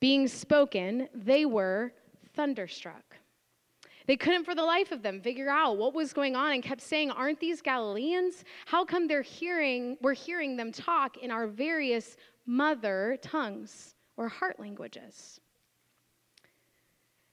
being 0.00 0.26
spoken, 0.26 1.08
they 1.14 1.46
were 1.46 1.92
thunderstruck. 2.34 3.16
They 4.06 4.16
couldn't 4.16 4.44
for 4.44 4.54
the 4.54 4.62
life 4.62 4.92
of 4.92 5.02
them 5.02 5.20
figure 5.20 5.48
out 5.48 5.78
what 5.78 5.94
was 5.94 6.12
going 6.12 6.36
on 6.36 6.52
and 6.52 6.62
kept 6.62 6.82
saying, 6.82 7.10
Aren't 7.10 7.40
these 7.40 7.62
Galileans? 7.62 8.44
How 8.66 8.84
come 8.84 9.06
they're 9.06 9.22
hearing, 9.22 9.96
we're 10.02 10.14
hearing 10.14 10.56
them 10.56 10.72
talk 10.72 11.16
in 11.18 11.30
our 11.30 11.46
various 11.46 12.16
mother 12.46 13.18
tongues 13.22 13.94
or 14.16 14.28
heart 14.28 14.60
languages? 14.60 15.40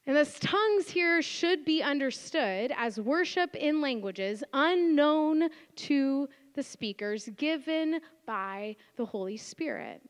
And 0.08 0.16
thus, 0.16 0.40
tongues 0.40 0.90
here 0.90 1.22
should 1.22 1.64
be 1.64 1.84
understood 1.84 2.74
as 2.76 3.00
worship 3.00 3.56
in 3.56 3.82
languages 3.82 4.44
unknown 4.52 5.50
to 5.76 6.28
the 6.56 6.64
speakers, 6.64 7.30
given 7.38 8.00
by 8.26 8.76
the 8.96 9.06
Holy 9.06 9.38
Spirit. 9.38 10.02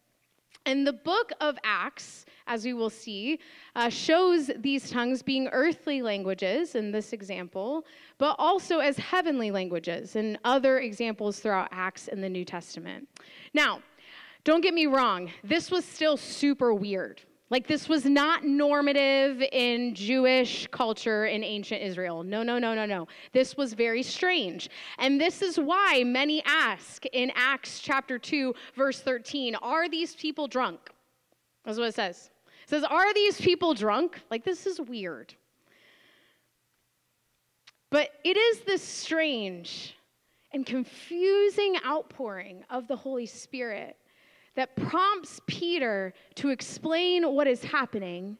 And 0.66 0.86
the 0.86 0.94
book 0.94 1.32
of 1.42 1.58
Acts, 1.64 2.26
as 2.48 2.64
we 2.66 2.74
will 2.74 2.90
see, 2.90 3.40
uh, 3.76 3.90
shows 3.90 4.52
these 4.60 4.90
tongues 4.90 5.24
being 5.24 5.48
earthly 5.52 6.02
languages 6.02 6.76
in 6.76 6.92
this 6.92 7.14
example, 7.14 7.86
but 8.18 8.36
also 8.38 8.80
as 8.80 8.98
heavenly 8.98 9.50
languages 9.50 10.16
in 10.16 10.38
other 10.44 10.80
examples 10.80 11.40
throughout 11.40 11.70
Acts 11.72 12.08
in 12.08 12.22
the 12.22 12.30
New 12.30 12.46
Testament. 12.46 13.08
Now, 13.54 13.82
don't 14.44 14.62
get 14.62 14.74
me 14.74 14.86
wrong, 14.86 15.32
this 15.44 15.72
was 15.72 15.86
still 15.86 16.18
super 16.18 16.74
weird. 16.74 17.22
Like, 17.52 17.68
this 17.68 17.90
was 17.90 18.06
not 18.06 18.46
normative 18.46 19.44
in 19.52 19.94
Jewish 19.94 20.68
culture 20.68 21.26
in 21.26 21.44
ancient 21.44 21.82
Israel. 21.82 22.24
No, 22.24 22.44
no, 22.44 22.58
no, 22.58 22.74
no, 22.74 22.86
no. 22.86 23.10
This 23.34 23.58
was 23.58 23.74
very 23.74 24.04
strange. 24.04 24.70
And 24.98 25.20
this 25.20 25.42
is 25.42 25.60
why 25.60 26.06
many 26.06 26.42
ask 26.46 27.06
in 27.08 27.30
Acts 27.36 27.80
chapter 27.80 28.18
2, 28.18 28.56
verse 28.78 29.02
13, 29.02 29.56
are 29.56 29.90
these 29.90 30.16
people 30.16 30.48
drunk? 30.48 30.80
That's 31.66 31.78
what 31.78 31.90
it 31.90 31.96
says. 31.96 32.32
It 32.64 32.70
says, 32.70 32.86
Are 32.86 33.14
these 33.14 33.40
people 33.42 33.74
drunk? 33.74 34.22
Like, 34.32 34.46
this 34.46 34.66
is 34.66 34.80
weird. 34.80 35.34
But 37.90 38.12
it 38.24 38.38
is 38.38 38.62
this 38.62 38.82
strange 38.82 39.98
and 40.54 40.66
confusing 40.66 41.76
outpouring 41.86 42.64
of 42.70 42.88
the 42.88 42.96
Holy 42.96 43.26
Spirit 43.26 43.98
that 44.56 44.76
prompts 44.76 45.40
Peter 45.48 46.14
to 46.36 46.50
explain 46.50 47.24
what 47.34 47.48
is 47.48 47.64
happening, 47.64 48.38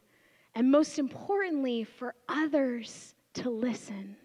and 0.56 0.70
most 0.70 1.00
importantly, 1.00 1.84
for 1.84 2.16
others 2.28 3.16
to 3.34 3.50
listen. 3.50 4.18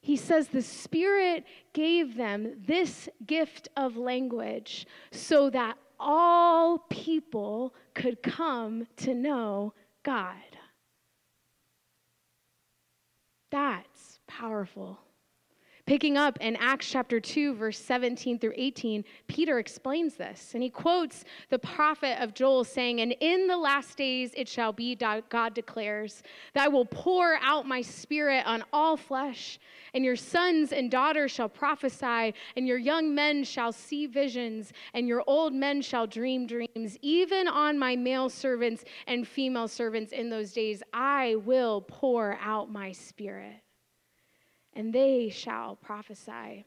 He 0.00 0.16
says 0.16 0.48
the 0.48 0.62
Spirit 0.62 1.44
gave 1.74 2.16
them 2.16 2.62
this 2.66 3.08
gift 3.26 3.68
of 3.76 3.96
language 3.96 4.86
so 5.12 5.50
that 5.50 5.76
all 5.98 6.78
people 6.90 7.74
could 7.94 8.22
come 8.22 8.86
to 8.96 9.14
know 9.14 9.74
God. 10.02 10.34
That's 13.50 14.20
powerful. 14.26 14.98
Picking 15.90 16.16
up 16.16 16.38
in 16.40 16.54
Acts 16.54 16.88
chapter 16.88 17.18
2, 17.18 17.54
verse 17.54 17.76
17 17.76 18.38
through 18.38 18.52
18, 18.54 19.04
Peter 19.26 19.58
explains 19.58 20.14
this. 20.14 20.52
And 20.54 20.62
he 20.62 20.70
quotes 20.70 21.24
the 21.48 21.58
prophet 21.58 22.22
of 22.22 22.32
Joel 22.32 22.62
saying, 22.62 23.00
And 23.00 23.12
in 23.18 23.48
the 23.48 23.56
last 23.56 23.98
days 23.98 24.30
it 24.36 24.48
shall 24.48 24.72
be, 24.72 24.94
God 24.94 25.52
declares, 25.52 26.22
that 26.54 26.64
I 26.64 26.68
will 26.68 26.84
pour 26.84 27.40
out 27.42 27.66
my 27.66 27.82
spirit 27.82 28.46
on 28.46 28.62
all 28.72 28.96
flesh, 28.96 29.58
and 29.92 30.04
your 30.04 30.14
sons 30.14 30.70
and 30.72 30.92
daughters 30.92 31.32
shall 31.32 31.48
prophesy, 31.48 32.34
and 32.56 32.68
your 32.68 32.78
young 32.78 33.12
men 33.12 33.42
shall 33.42 33.72
see 33.72 34.06
visions, 34.06 34.72
and 34.94 35.08
your 35.08 35.24
old 35.26 35.52
men 35.52 35.82
shall 35.82 36.06
dream 36.06 36.46
dreams. 36.46 36.98
Even 37.02 37.48
on 37.48 37.76
my 37.76 37.96
male 37.96 38.28
servants 38.28 38.84
and 39.08 39.26
female 39.26 39.66
servants 39.66 40.12
in 40.12 40.30
those 40.30 40.52
days, 40.52 40.84
I 40.92 41.34
will 41.44 41.80
pour 41.80 42.38
out 42.40 42.70
my 42.70 42.92
spirit 42.92 43.56
and 44.74 44.92
they 44.92 45.28
shall 45.28 45.76
prophesy. 45.76 46.64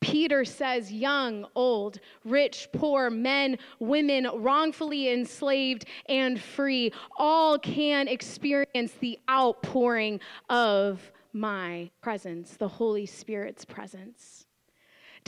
Peter 0.00 0.44
says, 0.44 0.92
young, 0.92 1.46
old, 1.54 1.98
rich, 2.24 2.68
poor, 2.72 3.10
men, 3.10 3.58
women, 3.80 4.28
wrongfully 4.34 5.10
enslaved, 5.10 5.86
and 6.08 6.40
free, 6.40 6.92
all 7.16 7.58
can 7.58 8.06
experience 8.06 8.92
the 9.00 9.18
outpouring 9.28 10.20
of 10.48 11.12
my 11.32 11.90
presence, 12.00 12.56
the 12.56 12.68
Holy 12.68 13.06
Spirit's 13.06 13.64
presence. 13.64 14.46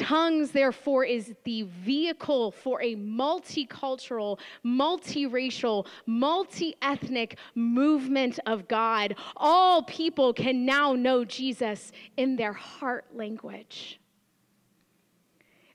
Tongues, 0.00 0.50
therefore, 0.50 1.04
is 1.04 1.34
the 1.44 1.62
vehicle 1.84 2.52
for 2.52 2.80
a 2.80 2.96
multicultural, 2.96 4.38
multiracial, 4.64 5.86
multi 6.06 6.74
ethnic 6.80 7.36
movement 7.54 8.40
of 8.46 8.66
God. 8.66 9.14
All 9.36 9.82
people 9.82 10.32
can 10.32 10.64
now 10.64 10.94
know 10.94 11.22
Jesus 11.22 11.92
in 12.16 12.34
their 12.36 12.54
heart 12.54 13.14
language. 13.14 14.00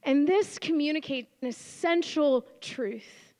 And 0.01 0.27
this 0.27 0.57
communicates 0.57 1.29
an 1.43 1.47
essential 1.49 2.47
truth 2.61 3.34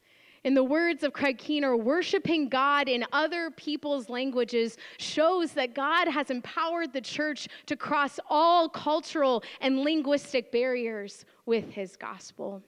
in 0.45 0.53
the 0.53 0.63
words 0.63 1.03
of 1.03 1.11
Craig 1.11 1.39
Keener, 1.39 1.75
worshiping 1.75 2.47
God 2.49 2.87
in 2.87 3.03
other 3.11 3.49
people's 3.49 4.09
languages 4.09 4.77
shows 4.99 5.53
that 5.53 5.73
God 5.73 6.07
has 6.07 6.29
empowered 6.29 6.93
the 6.93 7.01
church 7.01 7.47
to 7.65 7.75
cross 7.75 8.19
all 8.29 8.69
cultural 8.69 9.43
and 9.59 9.79
linguistic 9.79 10.51
barriers 10.51 11.25
with 11.47 11.71
his 11.71 11.97
gospel. 11.97 12.61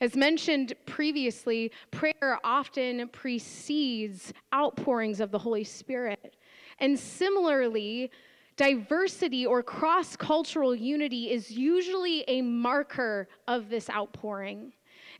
As 0.00 0.16
mentioned 0.16 0.74
previously, 0.86 1.70
prayer 1.92 2.40
often 2.42 3.06
precedes 3.10 4.32
outpourings 4.52 5.20
of 5.20 5.30
the 5.30 5.38
Holy 5.38 5.62
Spirit. 5.62 6.34
And 6.80 6.98
similarly, 6.98 8.10
diversity 8.56 9.46
or 9.46 9.62
cross 9.62 10.16
cultural 10.16 10.74
unity 10.74 11.30
is 11.30 11.52
usually 11.52 12.24
a 12.26 12.42
marker 12.42 13.28
of 13.46 13.68
this 13.68 13.88
outpouring. 13.88 14.72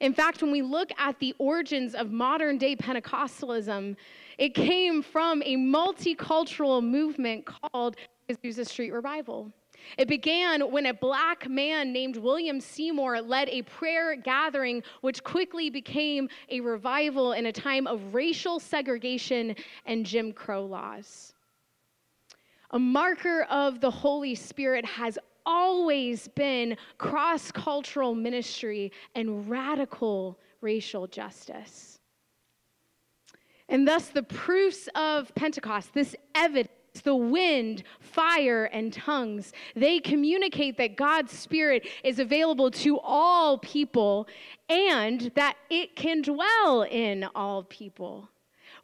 In 0.03 0.12
fact, 0.12 0.43
when 0.43 0.51
we 0.51 0.62
look 0.62 0.91
at 0.99 1.17
the 1.21 1.33
origins 1.38 1.95
of 1.95 2.11
modern 2.11 2.59
day 2.59 2.75
Pentecostalism, 2.75 3.97
it 4.37 4.53
came 4.53 5.01
from 5.01 5.43
a 5.45 5.57
multicultural 5.57 6.83
movement 6.83 7.47
called 7.47 7.97
the 8.27 8.35
Azusa 8.35 8.67
Street 8.67 8.91
Revival. 8.91 9.53
It 9.97 10.09
began 10.09 10.73
when 10.73 10.87
a 10.87 10.95
black 10.95 11.49
man 11.49 11.93
named 11.93 12.17
William 12.17 12.61
Seymour 12.61 13.21
led 13.21 13.49
a 13.49 13.62
prayer 13.62 14.17
gathering, 14.17 14.83
which 15.03 15.23
quickly 15.23 15.71
became 15.71 16.29
a 16.49 16.61
revival 16.61 17.33
in 17.33 17.47
a 17.47 17.53
time 17.53 17.87
of 17.87 18.12
racial 18.12 18.59
segregation 18.59 19.55
and 19.87 20.05
Jim 20.05 20.33
Crow 20.33 20.67
laws. 20.67 21.33
A 22.73 22.79
marker 22.79 23.43
of 23.51 23.81
the 23.81 23.91
Holy 23.91 24.35
Spirit 24.35 24.85
has 24.85 25.17
always 25.46 26.28
been 26.28 26.76
cross 26.98 27.50
cultural 27.50 28.14
ministry 28.14 28.92
and 29.14 29.48
radical 29.48 30.38
racial 30.61 31.07
justice. 31.07 31.98
And 33.68 33.87
thus, 33.87 34.09
the 34.09 34.22
proofs 34.22 34.88
of 34.94 35.35
Pentecost, 35.35 35.94
this 35.94 36.14
evidence, 36.35 36.70
the 37.05 37.16
wind, 37.16 37.85
fire, 38.00 38.64
and 38.64 38.92
tongues, 38.92 39.52
they 39.74 39.98
communicate 39.98 40.76
that 40.76 40.96
God's 40.96 41.33
Spirit 41.33 41.88
is 42.05 42.18
available 42.18 42.70
to 42.72 42.98
all 42.98 43.57
people 43.59 44.28
and 44.68 45.31
that 45.35 45.57
it 45.70 45.96
can 45.96 46.20
dwell 46.20 46.83
in 46.90 47.26
all 47.35 47.64
people. 47.64 48.28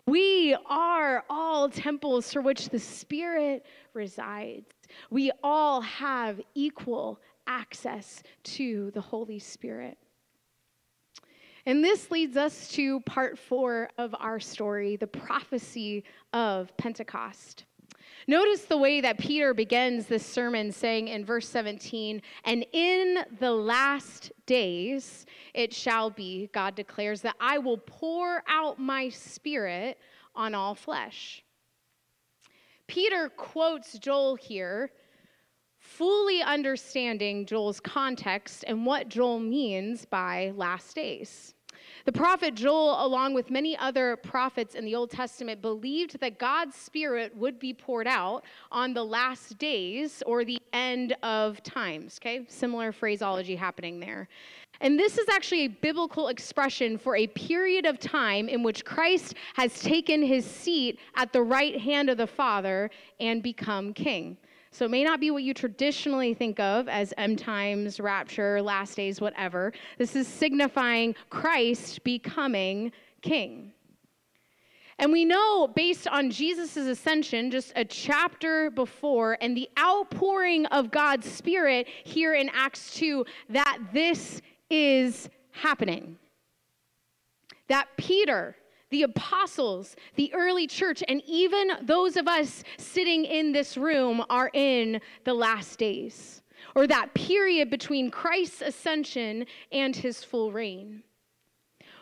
We 0.07 0.57
are 0.67 1.23
all 1.29 1.69
temples 1.69 2.33
for 2.33 2.41
which 2.41 2.71
the 2.71 2.79
Spirit 2.79 3.67
resides. 3.93 4.73
We 5.11 5.31
all 5.43 5.81
have 5.81 6.41
equal 6.55 7.21
access 7.47 8.23
to 8.45 8.91
the 8.93 9.01
Holy 9.01 9.39
Spirit. 9.39 9.99
And 11.67 11.85
this 11.85 12.11
leads 12.11 12.37
us 12.37 12.69
to 12.73 13.01
part 13.01 13.39
four 13.39 13.91
of 13.99 14.15
our 14.19 14.41
story 14.41 14.97
the 14.97 15.07
prophecy 15.07 16.05
of 16.33 16.75
Pentecost. 16.77 17.65
Notice 18.27 18.63
the 18.63 18.77
way 18.77 19.01
that 19.01 19.19
Peter 19.19 19.55
begins 19.55 20.07
this 20.07 20.25
sermon 20.25 20.73
saying 20.73 21.09
in 21.09 21.25
verse 21.25 21.49
17, 21.49 22.21
and 22.45 22.67
in 22.73 23.25
the 23.39 23.51
last 23.51 24.33
days 24.47 25.25
it 25.55 25.73
shall 25.73 26.11
be, 26.11 26.51
God 26.53 26.75
declares, 26.75 27.23
that 27.23 27.37
I 27.41 27.59
will 27.59 27.79
pour 27.79 28.43
out 28.49 28.79
my 28.79 29.09
spirit 29.09 29.99
on 30.35 30.55
all 30.55 30.75
flesh. 30.75 31.43
Peter 32.89 33.31
quotes 33.37 33.99
Joel 33.99 34.35
here, 34.35 34.91
fully 35.79 36.43
understanding 36.43 37.47
Joel's 37.47 37.81
context 37.81 38.65
and 38.67 38.85
what 38.85 39.09
Joel 39.09 39.39
means 39.39 40.05
by 40.05 40.53
last 40.57 40.97
days. 40.97 41.55
The 42.09 42.13
prophet 42.13 42.55
Joel, 42.55 43.05
along 43.05 43.35
with 43.35 43.51
many 43.51 43.77
other 43.77 44.17
prophets 44.17 44.75
in 44.75 44.87
the 44.87 44.95
Old 44.95 45.11
Testament, 45.11 45.61
believed 45.61 46.19
that 46.21 46.39
God's 46.39 46.75
Spirit 46.75 47.37
would 47.37 47.59
be 47.59 47.75
poured 47.75 48.07
out 48.07 48.45
on 48.73 48.95
the 48.95 49.05
last 49.05 49.59
days 49.59 50.23
or 50.25 50.43
the 50.43 50.59
end 50.73 51.15
of 51.23 51.63
times. 51.63 52.19
Okay, 52.19 52.47
similar 52.49 52.93
phraseology 52.93 53.55
happening 53.55 54.01
there. 54.01 54.27
And 54.81 54.99
this 54.99 55.19
is 55.19 55.29
actually 55.29 55.67
a 55.67 55.69
biblical 55.69 56.29
expression 56.29 56.97
for 56.97 57.15
a 57.15 57.27
period 57.27 57.85
of 57.85 57.99
time 57.99 58.49
in 58.49 58.63
which 58.63 58.87
Christ 58.87 59.35
has 59.57 59.79
taken 59.79 60.23
his 60.23 60.47
seat 60.47 60.99
at 61.15 61.35
the 61.35 61.43
right 61.43 61.79
hand 61.79 62.09
of 62.09 62.17
the 62.17 62.27
Father 62.27 62.91
and 63.21 63.43
become 63.43 63.93
king. 63.93 64.39
So 64.71 64.85
it 64.85 64.91
may 64.91 65.03
not 65.03 65.21
be 65.21 65.31
what 65.31 65.43
you 65.43 65.55
traditionally 65.55 66.35
think 66.35 66.61
of 66.61 66.89
as 66.89 67.15
end 67.17 67.39
times, 67.39 68.01
rapture, 68.01 68.61
last 68.61 68.97
days, 68.97 69.21
whatever. 69.21 69.73
This 69.97 70.15
is 70.15 70.29
signifying 70.29 71.15
Christ 71.31 72.05
becoming 72.05 72.93
king. 73.23 73.73
And 74.99 75.13
we 75.13 75.25
know 75.25 75.69
based 75.69 76.09
on 76.09 76.31
Jesus' 76.31 76.77
ascension, 76.77 77.51
just 77.51 77.73
a 77.77 77.85
chapter 77.85 78.71
before, 78.71 79.39
and 79.41 79.57
the 79.57 79.69
outpouring 79.79 80.67
of 80.67 80.91
God's 80.91 81.31
Spirit 81.31 81.87
here 82.05 82.35
in 82.35 82.51
Acts 82.53 82.95
2, 82.95 83.25
that 83.51 83.79
this 83.93 84.43
is 84.71 85.31
happening. 85.53 86.19
That 87.69 87.87
Peter, 87.97 88.57
the 88.91 89.03
apostles, 89.03 89.97
the 90.17 90.33
early 90.35 90.67
church, 90.67 91.03
and 91.09 91.23
even 91.27 91.71
those 91.83 92.17
of 92.17 92.27
us 92.27 92.65
sitting 92.79 93.25
in 93.25 93.53
this 93.53 93.77
room 93.77 94.25
are 94.31 94.51
in 94.55 95.01
the 95.25 95.35
last 95.35 95.79
days, 95.79 96.43
or 96.75 96.87
that 96.87 97.15
period 97.15 97.71
between 97.71 98.11
Christ's 98.11 98.63
ascension 98.63 99.47
and 99.73 99.95
his 99.95 100.25
full 100.25 100.53
reign. 100.53 101.03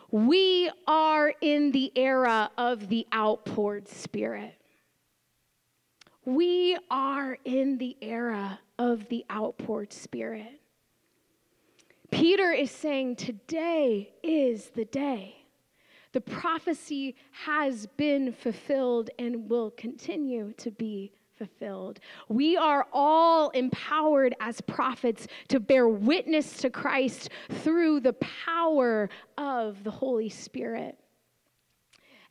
We 0.09 0.71
are 0.87 1.33
in 1.41 1.71
the 1.71 1.91
era 1.95 2.49
of 2.57 2.87
the 2.87 3.05
outpoured 3.11 3.89
spirit. 3.89 4.55
We 6.23 6.77
are 6.89 7.37
in 7.43 7.77
the 7.77 7.97
era 8.01 8.59
of 8.79 9.07
the 9.09 9.25
outpoured 9.29 9.91
spirit. 9.91 10.61
Peter 12.11 12.51
is 12.51 12.71
saying, 12.71 13.17
Today 13.17 14.13
is 14.23 14.69
the 14.69 14.85
day. 14.85 15.46
The 16.17 16.21
prophecy 16.21 17.15
has 17.45 17.85
been 17.85 18.31
fulfilled 18.33 19.11
and 19.19 19.47
will 19.47 19.69
continue 19.69 20.51
to 20.53 20.71
be 20.71 21.11
fulfilled. 21.37 21.99
We 22.27 22.57
are 22.57 22.87
all 22.91 23.51
empowered 23.51 24.33
as 24.39 24.59
prophets 24.59 25.27
to 25.49 25.59
bear 25.59 25.87
witness 25.87 26.57
to 26.61 26.71
Christ 26.71 27.29
through 27.51 27.99
the 27.99 28.13
power 28.13 29.11
of 29.37 29.83
the 29.83 29.91
Holy 29.91 30.29
Spirit. 30.29 30.97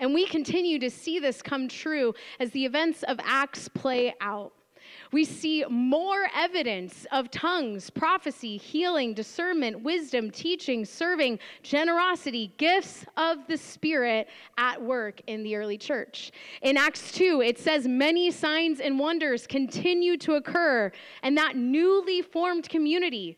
And 0.01 0.12
we 0.12 0.27
continue 0.27 0.81
to 0.81 0.90
see 0.90 1.20
this 1.20 1.40
come 1.40 1.68
true 1.68 2.12
as 2.40 2.51
the 2.51 2.64
events 2.64 3.05
of 3.05 3.20
Acts 3.22 3.68
play 3.68 4.12
out. 4.20 4.53
We 5.12 5.25
see 5.25 5.64
more 5.69 6.29
evidence 6.35 7.07
of 7.12 7.31
tongues, 7.31 7.90
prophecy, 7.90 8.57
healing, 8.57 9.14
discernment, 9.14 9.81
wisdom, 9.83 10.31
teaching, 10.31 10.85
serving, 10.85 11.38
generosity, 11.62 12.53
gifts 12.57 13.05
of 13.16 13.47
the 13.47 13.57
Spirit 13.57 14.29
at 14.59 14.81
work 14.81 15.21
in 15.27 15.42
the 15.42 15.57
early 15.57 15.79
church. 15.79 16.33
In 16.62 16.77
Acts 16.77 17.12
2, 17.12 17.42
it 17.42 17.59
says 17.59 17.87
many 17.87 18.31
signs 18.31 18.81
and 18.81 18.99
wonders 18.99 19.47
continue 19.47 20.16
to 20.19 20.35
occur, 20.35 20.90
and 21.23 21.37
that 21.37 21.57
newly 21.57 22.23
formed 22.23 22.69
community 22.69 23.37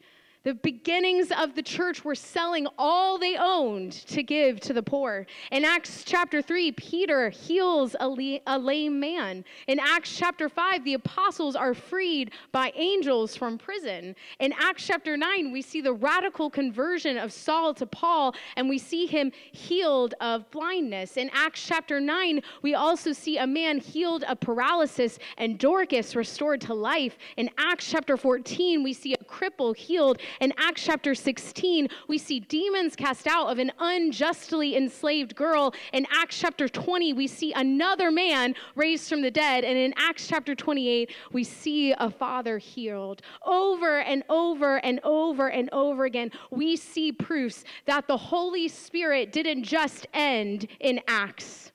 the 0.48 0.54
beginnings 0.54 1.30
of 1.36 1.54
the 1.54 1.62
church 1.62 2.06
were 2.06 2.14
selling 2.14 2.66
all 2.78 3.18
they 3.18 3.36
owned 3.36 3.92
to 3.92 4.22
give 4.22 4.58
to 4.58 4.72
the 4.72 4.82
poor. 4.82 5.26
In 5.52 5.62
Acts 5.62 6.04
chapter 6.06 6.40
3, 6.40 6.72
Peter 6.72 7.28
heals 7.28 7.94
a, 8.00 8.08
lame 8.08 8.98
man. 8.98 9.44
In 9.66 9.78
Acts 9.78 10.16
chapter 10.16 10.48
5, 10.48 10.84
the 10.84 10.94
apostles 10.94 11.54
are 11.54 11.74
freed 11.74 12.30
by 12.50 12.72
angels 12.76 13.36
from 13.36 13.58
prison. 13.58 14.16
In 14.40 14.54
Acts 14.58 14.86
chapter 14.86 15.18
9, 15.18 15.52
we 15.52 15.60
see 15.60 15.82
the 15.82 15.92
radical 15.92 16.48
conversion 16.48 17.18
of 17.18 17.30
Saul 17.30 17.74
to 17.74 17.84
Paul, 17.84 18.34
and 18.56 18.70
we 18.70 18.78
see 18.78 19.04
him 19.04 19.30
healed 19.52 20.14
of 20.22 20.50
blindness. 20.50 21.18
In 21.18 21.28
Acts 21.34 21.62
chapter 21.66 22.00
9, 22.00 22.40
we 22.62 22.74
also 22.74 23.12
see 23.12 23.36
a 23.36 23.46
man 23.46 23.76
healed 23.80 24.24
of 24.24 24.40
paralysis 24.40 25.18
and 25.36 25.58
Dorcas 25.58 26.16
restored 26.16 26.62
to 26.62 26.72
life. 26.72 27.18
In 27.36 27.50
Acts 27.58 27.90
chapter 27.90 28.16
14, 28.16 28.82
we 28.82 28.94
see 28.94 29.12
a 29.12 29.24
cripple 29.24 29.76
healed 29.76 30.18
in 30.40 30.52
Acts 30.56 30.82
chapter 30.82 31.14
16, 31.14 31.88
we 32.06 32.18
see 32.18 32.40
demons 32.40 32.94
cast 32.96 33.26
out 33.26 33.48
of 33.48 33.58
an 33.58 33.72
unjustly 33.78 34.76
enslaved 34.76 35.34
girl. 35.34 35.74
In 35.92 36.06
Acts 36.10 36.38
chapter 36.38 36.68
20, 36.68 37.12
we 37.12 37.26
see 37.26 37.52
another 37.52 38.10
man 38.10 38.54
raised 38.74 39.08
from 39.08 39.22
the 39.22 39.30
dead. 39.30 39.64
And 39.64 39.76
in 39.76 39.94
Acts 39.96 40.26
chapter 40.28 40.54
28, 40.54 41.10
we 41.32 41.44
see 41.44 41.92
a 41.92 42.10
father 42.10 42.58
healed. 42.58 43.22
Over 43.44 44.00
and 44.00 44.22
over 44.28 44.76
and 44.84 45.00
over 45.04 45.48
and 45.48 45.68
over 45.72 46.04
again, 46.04 46.30
we 46.50 46.76
see 46.76 47.12
proofs 47.12 47.64
that 47.86 48.06
the 48.06 48.16
Holy 48.16 48.68
Spirit 48.68 49.32
didn't 49.32 49.64
just 49.64 50.06
end 50.12 50.68
in 50.80 51.00
Acts. 51.08 51.72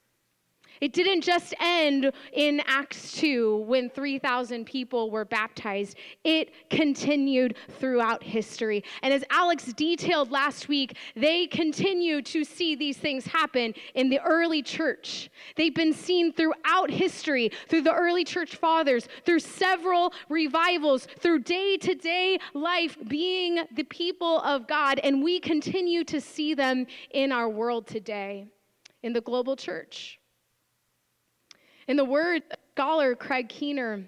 It 0.83 0.91
didn't 0.91 1.21
just 1.21 1.53
end 1.61 2.11
in 2.33 2.61
Acts 2.67 3.13
2 3.13 3.63
when 3.67 3.89
3,000 3.89 4.65
people 4.65 5.09
were 5.09 5.23
baptized, 5.23 5.95
it 6.25 6.51
continued 6.69 7.55
throughout 7.79 8.21
history. 8.21 8.83
And 9.01 9.13
as 9.13 9.23
Alex 9.29 9.71
detailed 9.71 10.29
last 10.29 10.67
week, 10.67 10.97
they 11.15 11.47
continue 11.47 12.21
to 12.23 12.43
see 12.43 12.75
these 12.75 12.97
things 12.97 13.25
happen 13.25 13.73
in 13.95 14.09
the 14.09 14.19
early 14.25 14.61
church. 14.61 15.29
They've 15.55 15.73
been 15.73 15.93
seen 15.93 16.33
throughout 16.33 16.91
history, 16.91 17.49
through 17.69 17.83
the 17.83 17.93
early 17.93 18.25
church 18.25 18.57
fathers, 18.57 19.07
through 19.23 19.39
several 19.39 20.11
revivals, 20.27 21.07
through 21.19 21.43
day 21.43 21.77
to 21.77 21.95
day 21.95 22.39
life 22.53 22.97
being 23.07 23.63
the 23.73 23.85
people 23.85 24.41
of 24.41 24.67
God. 24.67 24.99
And 24.99 25.23
we 25.23 25.39
continue 25.39 26.03
to 26.03 26.19
see 26.19 26.53
them 26.53 26.87
in 27.11 27.31
our 27.31 27.47
world 27.47 27.87
today, 27.87 28.47
in 29.01 29.13
the 29.13 29.21
global 29.21 29.55
church. 29.55 30.19
In 31.87 31.97
the 31.97 32.05
word 32.05 32.43
scholar 32.73 33.15
Craig 33.15 33.49
Keener, 33.49 34.03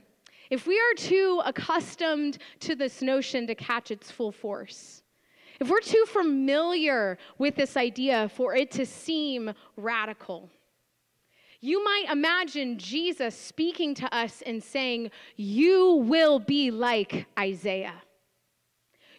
if 0.49 0.65
we 0.67 0.79
are 0.79 0.93
too 0.97 1.41
accustomed 1.45 2.37
to 2.61 2.75
this 2.75 3.01
notion 3.01 3.47
to 3.47 3.55
catch 3.55 3.91
its 3.91 4.11
full 4.11 4.31
force, 4.31 5.03
if 5.59 5.69
we're 5.69 5.79
too 5.79 6.05
familiar 6.07 7.17
with 7.37 7.55
this 7.55 7.77
idea 7.77 8.29
for 8.29 8.55
it 8.55 8.71
to 8.71 8.85
seem 8.85 9.53
radical, 9.77 10.49
you 11.61 11.83
might 11.83 12.05
imagine 12.11 12.77
Jesus 12.77 13.35
speaking 13.35 13.95
to 13.95 14.15
us 14.15 14.43
and 14.45 14.63
saying, 14.63 15.09
You 15.35 15.95
will 15.95 16.39
be 16.39 16.69
like 16.71 17.25
Isaiah. 17.39 18.01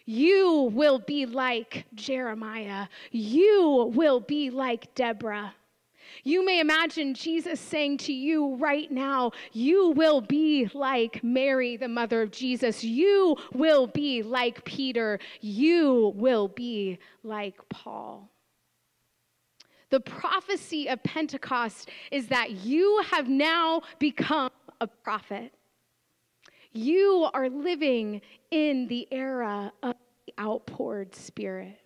You 0.05 0.71
will 0.73 0.99
be 0.99 1.25
like 1.25 1.85
Jeremiah. 1.93 2.87
You 3.11 3.91
will 3.93 4.21
be 4.21 4.49
like 4.49 4.95
Deborah. 4.95 5.53
You 6.23 6.45
may 6.45 6.59
imagine 6.59 7.13
Jesus 7.13 7.59
saying 7.59 7.97
to 7.99 8.13
you 8.13 8.55
right 8.55 8.91
now, 8.91 9.31
You 9.53 9.91
will 9.91 10.21
be 10.21 10.69
like 10.73 11.23
Mary, 11.23 11.77
the 11.77 11.87
mother 11.87 12.21
of 12.21 12.31
Jesus. 12.31 12.83
You 12.83 13.35
will 13.53 13.87
be 13.87 14.23
like 14.23 14.63
Peter. 14.65 15.19
You 15.41 16.13
will 16.15 16.47
be 16.47 16.99
like 17.23 17.57
Paul. 17.69 18.29
The 19.89 19.99
prophecy 19.99 20.89
of 20.89 21.01
Pentecost 21.03 21.89
is 22.11 22.27
that 22.27 22.51
you 22.51 23.01
have 23.09 23.29
now 23.29 23.81
become 23.99 24.51
a 24.81 24.87
prophet. 24.87 25.53
You 26.73 27.29
are 27.33 27.49
living 27.49 28.21
in 28.51 28.87
the 28.87 29.07
era 29.11 29.71
of 29.81 29.95
the 30.25 30.33
outpoured 30.39 31.15
spirit. 31.15 31.79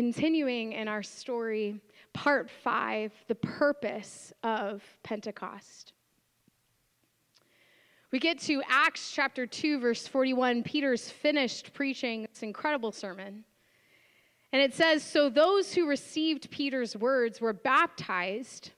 Continuing 0.00 0.72
in 0.72 0.88
our 0.88 1.02
story, 1.02 1.78
part 2.14 2.48
five, 2.48 3.12
the 3.28 3.34
purpose 3.34 4.32
of 4.42 4.82
Pentecost. 5.02 5.92
We 8.10 8.18
get 8.18 8.38
to 8.38 8.62
Acts 8.66 9.12
chapter 9.12 9.46
2, 9.46 9.78
verse 9.78 10.06
41. 10.06 10.62
Peter's 10.62 11.10
finished 11.10 11.74
preaching 11.74 12.26
this 12.32 12.42
incredible 12.42 12.92
sermon. 12.92 13.44
And 14.54 14.62
it 14.62 14.72
says 14.72 15.02
So 15.02 15.28
those 15.28 15.74
who 15.74 15.86
received 15.86 16.50
Peter's 16.50 16.96
words 16.96 17.42
were 17.42 17.52
baptized, 17.52 18.70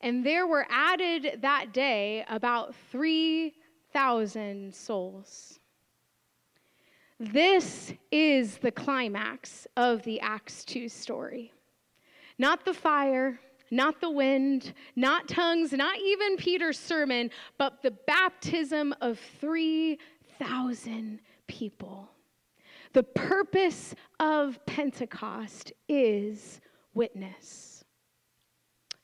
and 0.00 0.24
there 0.24 0.46
were 0.46 0.68
added 0.70 1.40
that 1.42 1.72
day 1.72 2.24
about 2.28 2.76
3,000 2.92 4.72
souls. 4.72 5.59
This 7.22 7.92
is 8.10 8.56
the 8.56 8.72
climax 8.72 9.66
of 9.76 10.02
the 10.04 10.18
Acts 10.20 10.64
2 10.64 10.88
story. 10.88 11.52
Not 12.38 12.64
the 12.64 12.72
fire, 12.72 13.38
not 13.70 14.00
the 14.00 14.10
wind, 14.10 14.72
not 14.96 15.28
tongues, 15.28 15.74
not 15.74 15.98
even 15.98 16.38
Peter's 16.38 16.78
sermon, 16.78 17.30
but 17.58 17.82
the 17.82 17.90
baptism 17.90 18.94
of 19.02 19.18
3,000 19.38 21.20
people. 21.46 22.08
The 22.94 23.02
purpose 23.02 23.94
of 24.18 24.58
Pentecost 24.64 25.74
is 25.90 26.62
witness. 26.94 27.69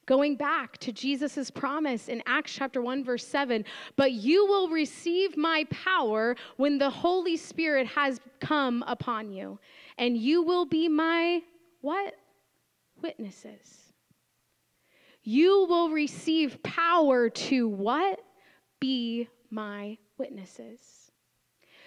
Going 0.07 0.37
back 0.37 0.79
to 0.79 0.93
Jesus' 0.93 1.51
promise 1.51 2.09
in 2.09 2.23
Acts 2.27 2.53
chapter 2.53 2.81
1, 2.81 3.03
verse 3.03 3.27
7 3.27 3.65
But 3.97 4.13
you 4.13 4.47
will 4.47 4.69
receive 4.69 5.37
my 5.37 5.67
power 5.71 6.37
when 6.57 6.79
the 6.79 6.91
Holy 6.91 7.37
Spirit 7.37 7.89
has 7.89 8.21
come 8.41 8.85
upon 8.87 9.33
you, 9.33 9.59
and 9.99 10.17
you 10.17 10.43
will 10.43 10.65
be 10.65 10.89
my 10.89 11.43
what? 11.81 12.15
Witnesses. 13.03 13.93
You 15.25 15.67
will 15.69 15.91
receive 15.91 16.63
power 16.63 17.29
to 17.29 17.69
what? 17.69 18.21
Be 18.79 19.29
my 19.51 19.99
witnesses. 20.19 21.11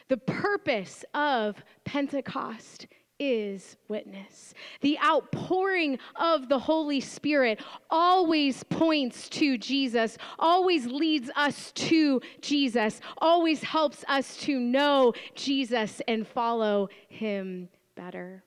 The 0.10 0.17
purpose 0.17 1.05
of 1.13 1.63
Pentecost 1.86 2.88
is 3.19 3.75
witness. 3.88 4.53
The 4.82 4.97
outpouring 4.99 5.99
of 6.15 6.49
the 6.49 6.59
Holy 6.59 7.01
Spirit 7.01 7.61
always 7.89 8.63
points 8.63 9.28
to 9.30 9.57
Jesus, 9.57 10.17
always 10.39 10.86
leads 10.86 11.30
us 11.36 11.72
to 11.74 12.22
Jesus, 12.41 13.01
always 13.17 13.61
helps 13.61 14.05
us 14.07 14.38
to 14.38 14.59
know 14.59 15.13
Jesus 15.36 16.01
and 16.07 16.28
follow 16.28 16.89
him 17.09 17.70
better. 17.95 18.43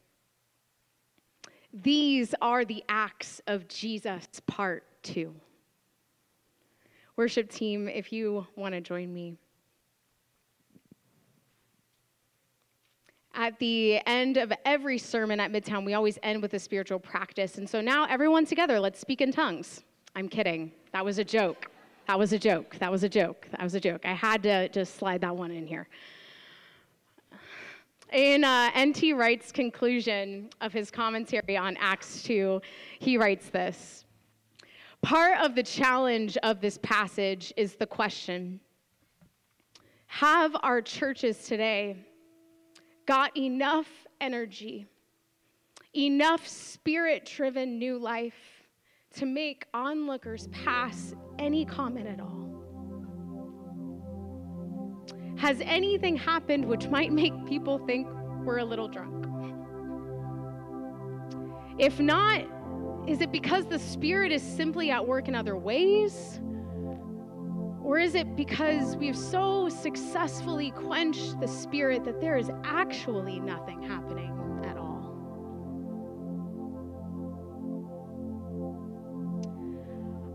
These 1.73 2.35
are 2.41 2.64
the 2.64 2.85
acts 2.89 3.41
of 3.47 3.68
Jesus, 3.68 4.27
part 4.47 4.85
two. 5.03 5.35
Worship 7.16 7.51
team, 7.51 7.89
if 7.89 8.12
you 8.12 8.47
want 8.57 8.75
to 8.75 8.81
join 8.81 9.12
me. 9.12 9.37
At 13.35 13.59
the 13.59 14.01
end 14.07 14.37
of 14.37 14.53
every 14.66 14.99
sermon 14.99 15.41
at 15.41 15.51
Midtown, 15.51 15.87
we 15.87 15.95
always 15.95 16.18
end 16.22 16.43
with 16.43 16.53
a 16.53 16.59
spiritual 16.59 16.99
practice. 16.99 17.57
And 17.57 17.68
so 17.68 17.80
now, 17.80 18.07
everyone 18.07 18.45
together, 18.45 18.78
let's 18.78 19.01
speak 19.01 19.22
in 19.22 19.33
tongues. 19.33 19.83
I'm 20.14 20.28
kidding. 20.28 20.70
That 20.93 21.03
was 21.03 21.18
a 21.18 21.24
joke. 21.24 21.70
That 22.09 22.18
was 22.18 22.35
a 22.35 22.39
joke. 22.39 22.76
That 22.78 22.91
was 22.91 23.05
a 23.05 23.09
joke. 23.09 23.49
That 23.53 23.62
was 23.62 23.74
a 23.74 23.80
joke. 23.80 24.05
I 24.05 24.12
had 24.12 24.43
to 24.43 24.68
just 24.68 24.97
slide 24.97 25.22
that 25.22 25.35
one 25.35 25.51
in 25.51 25.66
here. 25.66 25.89
In 28.12 28.45
uh, 28.45 28.70
N.T. 28.74 29.14
Wright's 29.14 29.51
conclusion 29.51 30.51
of 30.61 30.74
his 30.74 30.91
commentary 30.91 31.57
on 31.57 31.78
Acts 31.78 32.22
2, 32.24 32.61
he 32.99 33.16
writes 33.16 33.49
this 33.49 34.05
Part 35.01 35.41
of 35.41 35.55
the 35.55 35.62
challenge 35.62 36.37
of 36.43 36.61
this 36.61 36.78
passage 36.83 37.55
is 37.57 37.76
the 37.76 37.87
question 37.87 38.61
Have 40.09 40.55
our 40.62 40.83
churches 40.83 41.47
today 41.47 41.97
got 43.07 43.37
enough 43.37 43.89
energy, 44.21 44.87
enough 45.95 46.47
spirit 46.47 47.25
driven 47.25 47.79
new 47.79 47.99
life 47.99 48.35
to 49.15 49.27
make 49.27 49.67
onlookers 49.75 50.49
pass 50.49 51.15
any 51.39 51.65
comment 51.65 52.07
at 52.07 52.21
all? 52.21 52.49
Has 55.37 55.61
anything 55.65 56.17
happened 56.17 56.65
which 56.65 56.89
might 56.89 57.13
make 57.13 57.33
people 57.47 57.79
think 57.87 58.07
we're 58.45 58.59
a 58.59 58.65
little 58.65 58.89
drunk? 58.89 59.27
If 61.79 61.99
not, 61.99 62.45
is 63.09 63.21
it 63.21 63.33
because 63.33 63.67
the 63.67 63.79
Spirit 63.79 64.31
is 64.31 64.43
simply 64.43 64.91
at 64.91 65.05
work 65.05 65.27
in 65.27 65.35
other 65.35 65.57
ways? 65.57 66.41
Or 67.93 67.99
is 67.99 68.14
it 68.14 68.36
because 68.36 68.97
we've 68.97 69.14
so 69.14 69.68
successfully 69.68 70.70
quenched 70.70 71.38
the 71.40 71.47
Spirit 71.47 72.05
that 72.05 72.22
there 72.22 72.38
is 72.38 72.51
actually 72.64 73.38
nothing 73.38 73.82
happening 73.82 74.32
at 74.64 74.78
all? 74.78 75.12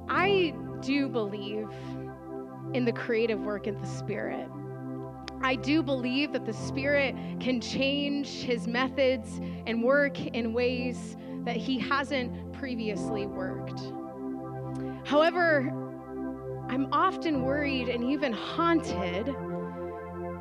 I 0.07 0.53
do 0.81 1.09
believe 1.09 1.67
in 2.75 2.85
the 2.85 2.91
creative 2.91 3.39
work 3.39 3.65
of 3.65 3.81
the 3.81 3.87
Spirit. 3.87 4.47
I 5.41 5.55
do 5.55 5.81
believe 5.81 6.33
that 6.33 6.45
the 6.45 6.53
Spirit 6.53 7.15
can 7.39 7.59
change 7.59 8.27
his 8.43 8.67
methods 8.67 9.41
and 9.65 9.81
work 9.81 10.19
in 10.19 10.53
ways 10.53 11.17
that 11.43 11.57
he 11.57 11.79
hasn't 11.79 12.53
previously 12.53 13.25
worked. 13.25 13.81
However, 15.07 15.86
I'm 16.69 16.87
often 16.91 17.43
worried 17.43 17.89
and 17.89 18.03
even 18.03 18.33
haunted 18.33 19.33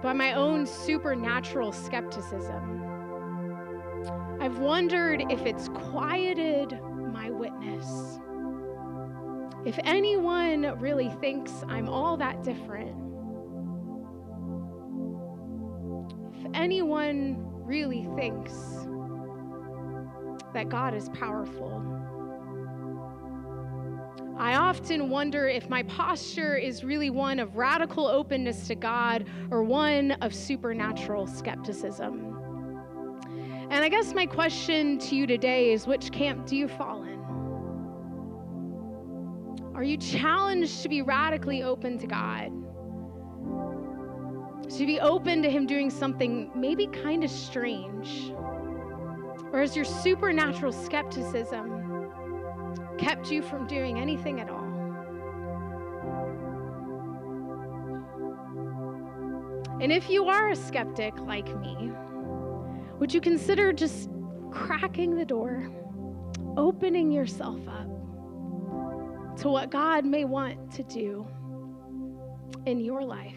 by 0.03 0.13
my 0.13 0.33
own 0.33 0.67
supernatural 0.67 1.73
skepticism. 1.73 2.83
I've 4.41 4.59
wondered 4.59 5.25
if 5.31 5.47
it's 5.47 5.69
quieted 5.69 6.79
my 7.13 7.31
witness. 7.31 8.19
If 9.65 9.79
anyone 9.85 10.79
really 10.79 11.11
thinks 11.21 11.53
I'm 11.69 11.89
all 11.89 12.17
that 12.19 12.43
different, 12.43 12.97
if 16.35 16.51
anyone 16.55 17.37
really 17.65 18.07
thinks 18.17 18.53
that 20.55 20.69
God 20.69 20.95
is 20.95 21.09
powerful. 21.11 21.96
I 24.39 24.57
often 24.57 25.09
wonder 25.09 25.49
if 25.49 25.69
my 25.69 25.83
posture 25.85 26.57
is 26.57 26.85
really 26.85 27.11
one 27.11 27.39
of 27.39 27.57
radical 27.57 28.07
openness 28.07 28.67
to 28.69 28.75
God 28.75 29.27
or 29.51 29.63
one 29.63 30.13
of 30.13 30.35
supernatural 30.35 31.27
skepticism. 31.27 32.33
And 33.71 33.85
I 33.85 33.89
guess 33.89 34.15
my 34.15 34.27
question 34.27 34.99
to 34.99 35.17
you 35.17 35.27
today 35.27 35.73
is 35.73 35.87
which 35.87 36.13
camp 36.13 36.47
do 36.47 36.57
you 36.57 36.69
fall 36.69 37.03
in? 37.03 37.17
Are 39.75 39.83
you 39.83 39.97
challenged 39.97 40.83
to 40.83 40.89
be 40.89 41.03
radically 41.03 41.63
open 41.63 41.99
to 41.99 42.07
God? 42.07 42.53
to 44.71 44.85
be 44.85 45.01
open 45.01 45.43
to 45.43 45.51
Him 45.51 45.67
doing 45.67 45.91
something 45.91 46.51
maybe 46.55 46.87
kind 46.89 47.25
of 47.25 47.31
strange? 47.31 48.33
Or 49.53 49.61
has 49.61 49.77
your 49.77 49.85
supernatural 49.85 50.73
skepticism 50.73 51.86
kept 52.99 53.31
you 53.31 53.43
from 53.43 53.67
doing 53.67 53.99
anything 53.99 54.41
at 54.41 54.51
all? 54.51 54.65
And 59.81 59.93
if 59.93 60.09
you 60.09 60.27
are 60.27 60.51
a 60.51 60.57
skeptic 60.57 61.19
like 61.21 61.55
me, 61.61 61.91
would 62.99 63.13
you 63.13 63.21
consider 63.21 63.73
just 63.73 64.09
cracking 64.51 65.15
the 65.15 65.25
door, 65.25 65.71
opening 66.57 67.13
yourself 67.13 67.61
up 67.69 69.37
to 69.39 69.49
what 69.49 69.71
God 69.71 70.05
may 70.05 70.25
want 70.25 70.73
to 70.73 70.83
do 70.83 71.27
in 72.65 72.81
your 72.81 73.03
life? 73.03 73.37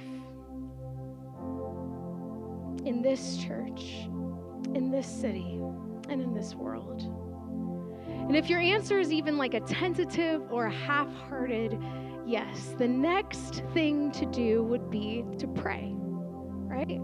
in 2.85 3.01
this 3.01 3.37
church, 3.37 4.07
in 4.73 4.89
this 4.91 5.07
city, 5.07 5.59
and 6.09 6.21
in 6.21 6.33
this 6.33 6.55
world? 6.55 7.03
And 8.29 8.37
if 8.37 8.47
your 8.47 8.59
answer 8.59 8.99
is 8.99 9.11
even 9.11 9.37
like 9.37 9.55
a 9.55 9.59
tentative 9.59 10.43
or 10.51 10.67
a 10.67 10.71
half 10.71 11.11
hearted 11.13 11.77
yes, 12.29 12.75
the 12.77 12.87
next 12.87 13.63
thing 13.73 14.11
to 14.11 14.25
do 14.27 14.63
would 14.63 14.91
be 14.91 15.25
to 15.39 15.47
pray, 15.47 15.91
right? 15.95 17.01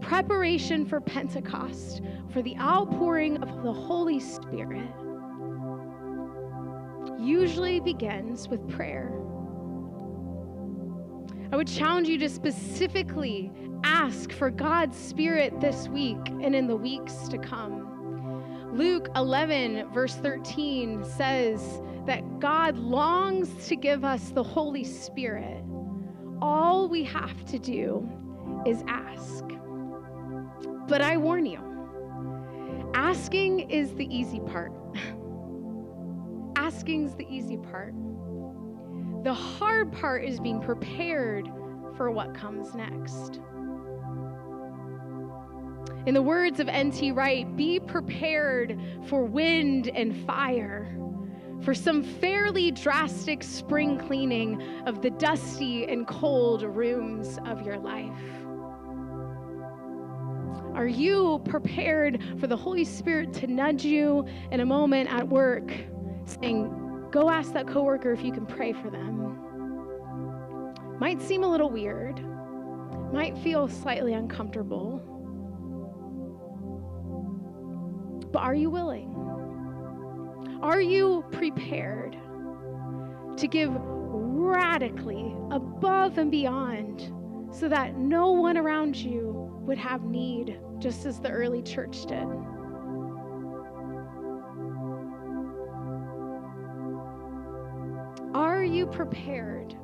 Preparation 0.00 0.86
for 0.86 1.00
Pentecost, 1.00 2.02
for 2.32 2.40
the 2.40 2.56
outpouring 2.58 3.42
of 3.42 3.64
the 3.64 3.72
Holy 3.72 4.20
Spirit, 4.20 4.88
usually 7.18 7.80
begins 7.80 8.48
with 8.48 8.68
prayer. 8.68 9.10
I 11.50 11.56
would 11.56 11.66
challenge 11.66 12.08
you 12.08 12.18
to 12.18 12.28
specifically 12.28 13.50
ask 13.82 14.30
for 14.30 14.50
God's 14.50 14.96
Spirit 14.96 15.60
this 15.60 15.88
week 15.88 16.28
and 16.28 16.54
in 16.54 16.68
the 16.68 16.76
weeks 16.76 17.26
to 17.28 17.38
come. 17.38 17.83
Luke 18.74 19.08
11, 19.14 19.88
verse 19.94 20.16
13 20.16 21.04
says 21.04 21.80
that 22.06 22.40
God 22.40 22.76
longs 22.76 23.68
to 23.68 23.76
give 23.76 24.04
us 24.04 24.30
the 24.30 24.42
Holy 24.42 24.82
Spirit. 24.82 25.62
All 26.42 26.88
we 26.88 27.04
have 27.04 27.46
to 27.46 27.60
do 27.60 28.10
is 28.66 28.82
ask. 28.88 29.44
But 30.88 31.02
I 31.02 31.16
warn 31.16 31.46
you, 31.46 31.60
asking 32.94 33.70
is 33.70 33.94
the 33.94 34.12
easy 34.12 34.40
part. 34.40 34.72
Asking's 36.56 37.14
the 37.14 37.28
easy 37.32 37.58
part. 37.58 37.94
The 39.22 39.34
hard 39.34 39.92
part 39.92 40.24
is 40.24 40.40
being 40.40 40.60
prepared 40.60 41.48
for 41.96 42.10
what 42.10 42.34
comes 42.34 42.74
next. 42.74 43.40
In 46.06 46.12
the 46.12 46.20
words 46.20 46.60
of 46.60 46.68
N.T. 46.68 47.12
Wright, 47.12 47.56
be 47.56 47.80
prepared 47.80 48.78
for 49.06 49.24
wind 49.24 49.88
and 49.88 50.14
fire, 50.26 50.94
for 51.62 51.72
some 51.72 52.02
fairly 52.02 52.70
drastic 52.70 53.42
spring 53.42 53.96
cleaning 53.96 54.60
of 54.86 55.00
the 55.00 55.08
dusty 55.08 55.86
and 55.86 56.06
cold 56.06 56.62
rooms 56.62 57.38
of 57.46 57.64
your 57.64 57.78
life. 57.78 58.12
Are 60.74 60.86
you 60.86 61.40
prepared 61.46 62.22
for 62.38 62.48
the 62.48 62.56
Holy 62.56 62.84
Spirit 62.84 63.32
to 63.34 63.46
nudge 63.46 63.86
you 63.86 64.26
in 64.50 64.60
a 64.60 64.66
moment 64.66 65.10
at 65.10 65.26
work, 65.26 65.72
saying, 66.26 67.08
Go 67.12 67.30
ask 67.30 67.54
that 67.54 67.66
coworker 67.66 68.12
if 68.12 68.22
you 68.22 68.30
can 68.32 68.44
pray 68.44 68.74
for 68.74 68.90
them? 68.90 69.38
Might 70.98 71.22
seem 71.22 71.44
a 71.44 71.48
little 71.48 71.70
weird, 71.70 72.20
might 73.10 73.38
feel 73.38 73.68
slightly 73.68 74.12
uncomfortable. 74.12 75.13
But 78.34 78.42
are 78.42 78.54
you 78.56 78.68
willing? 78.68 79.14
Are 80.60 80.80
you 80.80 81.24
prepared 81.30 82.18
to 83.36 83.46
give 83.46 83.70
radically 83.72 85.36
above 85.52 86.18
and 86.18 86.32
beyond 86.32 87.12
so 87.52 87.68
that 87.68 87.96
no 87.96 88.32
one 88.32 88.58
around 88.58 88.96
you 88.96 89.56
would 89.60 89.78
have 89.78 90.02
need, 90.02 90.58
just 90.80 91.06
as 91.06 91.20
the 91.20 91.30
early 91.30 91.62
church 91.62 92.06
did? 92.06 92.26
Are 98.34 98.64
you 98.64 98.88
prepared 98.88 99.76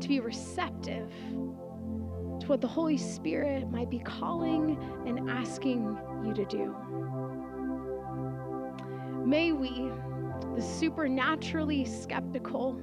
to 0.00 0.08
be 0.08 0.18
receptive 0.18 1.12
to 1.20 2.46
what 2.48 2.60
the 2.60 2.66
Holy 2.66 2.98
Spirit 2.98 3.70
might 3.70 3.88
be 3.88 4.00
calling 4.00 4.76
and 5.06 5.30
asking 5.30 5.96
you 6.26 6.34
to 6.34 6.44
do? 6.44 6.74
May 9.28 9.52
we, 9.52 9.90
the 10.54 10.62
supernaturally 10.62 11.84
skeptical, 11.84 12.80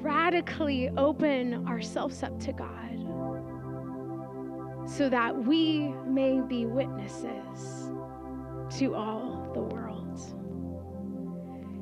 radically 0.00 0.88
open 0.96 1.66
ourselves 1.66 2.22
up 2.22 2.38
to 2.42 2.52
God 2.52 2.78
so 4.88 5.08
that 5.08 5.36
we 5.36 5.88
may 6.06 6.40
be 6.42 6.66
witnesses 6.66 7.90
to 8.78 8.94
all 8.94 9.50
the 9.52 9.62
world. 9.62 10.20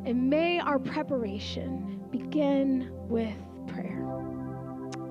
And 0.07 0.31
may 0.31 0.59
our 0.59 0.79
preparation 0.79 2.01
begin 2.11 2.89
with 3.11 3.37
prayer. 3.67 4.07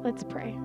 Let's 0.04 0.24
pray. 0.24 0.58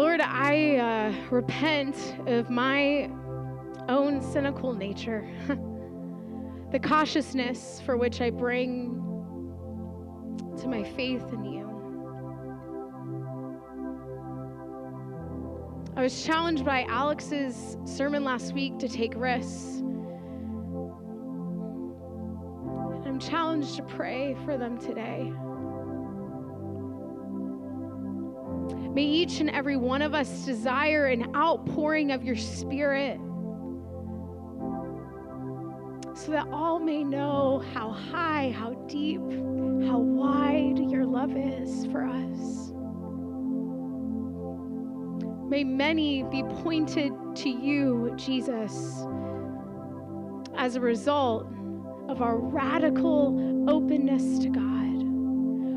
Lord, 0.00 0.22
I 0.22 0.76
uh, 0.76 1.12
repent 1.30 1.94
of 2.26 2.48
my 2.48 3.10
own 3.90 4.22
cynical 4.22 4.72
nature, 4.72 5.28
the 6.72 6.78
cautiousness 6.78 7.82
for 7.84 7.98
which 7.98 8.22
I 8.22 8.30
bring 8.30 8.94
to 10.58 10.68
my 10.68 10.82
faith 10.82 11.30
in 11.34 11.44
you. 11.44 11.66
I 15.98 16.02
was 16.02 16.24
challenged 16.24 16.64
by 16.64 16.84
Alex's 16.84 17.76
sermon 17.84 18.24
last 18.24 18.54
week 18.54 18.78
to 18.78 18.88
take 18.88 19.12
risks. 19.14 19.80
And 22.94 23.06
I'm 23.06 23.18
challenged 23.18 23.76
to 23.76 23.82
pray 23.82 24.34
for 24.46 24.56
them 24.56 24.78
today. 24.78 25.30
May 28.94 29.04
each 29.04 29.40
and 29.40 29.50
every 29.50 29.76
one 29.76 30.02
of 30.02 30.14
us 30.14 30.44
desire 30.44 31.06
an 31.06 31.34
outpouring 31.36 32.10
of 32.10 32.24
your 32.24 32.36
spirit 32.36 33.20
so 36.14 36.32
that 36.32 36.48
all 36.52 36.78
may 36.78 37.02
know 37.02 37.62
how 37.72 37.90
high, 37.90 38.54
how 38.56 38.72
deep, 38.88 39.20
how 39.86 39.98
wide 39.98 40.78
your 40.90 41.06
love 41.06 41.36
is 41.36 41.86
for 41.86 42.04
us. 42.04 42.72
May 45.48 45.64
many 45.64 46.22
be 46.24 46.42
pointed 46.42 47.12
to 47.36 47.48
you, 47.48 48.12
Jesus, 48.16 49.04
as 50.56 50.76
a 50.76 50.80
result 50.80 51.46
of 52.08 52.22
our 52.22 52.36
radical 52.36 53.66
openness 53.68 54.38
to 54.40 54.48
God, 54.48 55.02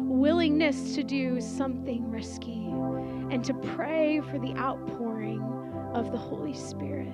willingness 0.10 0.94
to 0.96 1.04
do 1.04 1.40
something 1.40 2.12
risky, 2.12 2.68
and 3.34 3.44
to 3.44 3.54
pray 3.76 4.22
for 4.30 4.38
the 4.38 4.54
outpouring 4.58 5.42
of 5.96 6.12
the 6.12 6.18
Holy 6.18 6.54
Spirit. 6.54 7.12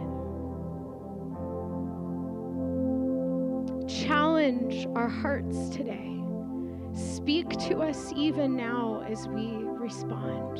Challenge 3.87 4.85
our 4.97 5.07
hearts 5.07 5.69
today. 5.69 6.21
Speak 6.91 7.49
to 7.69 7.77
us 7.77 8.11
even 8.17 8.57
now 8.57 9.01
as 9.09 9.29
we 9.29 9.47
respond. 9.63 10.59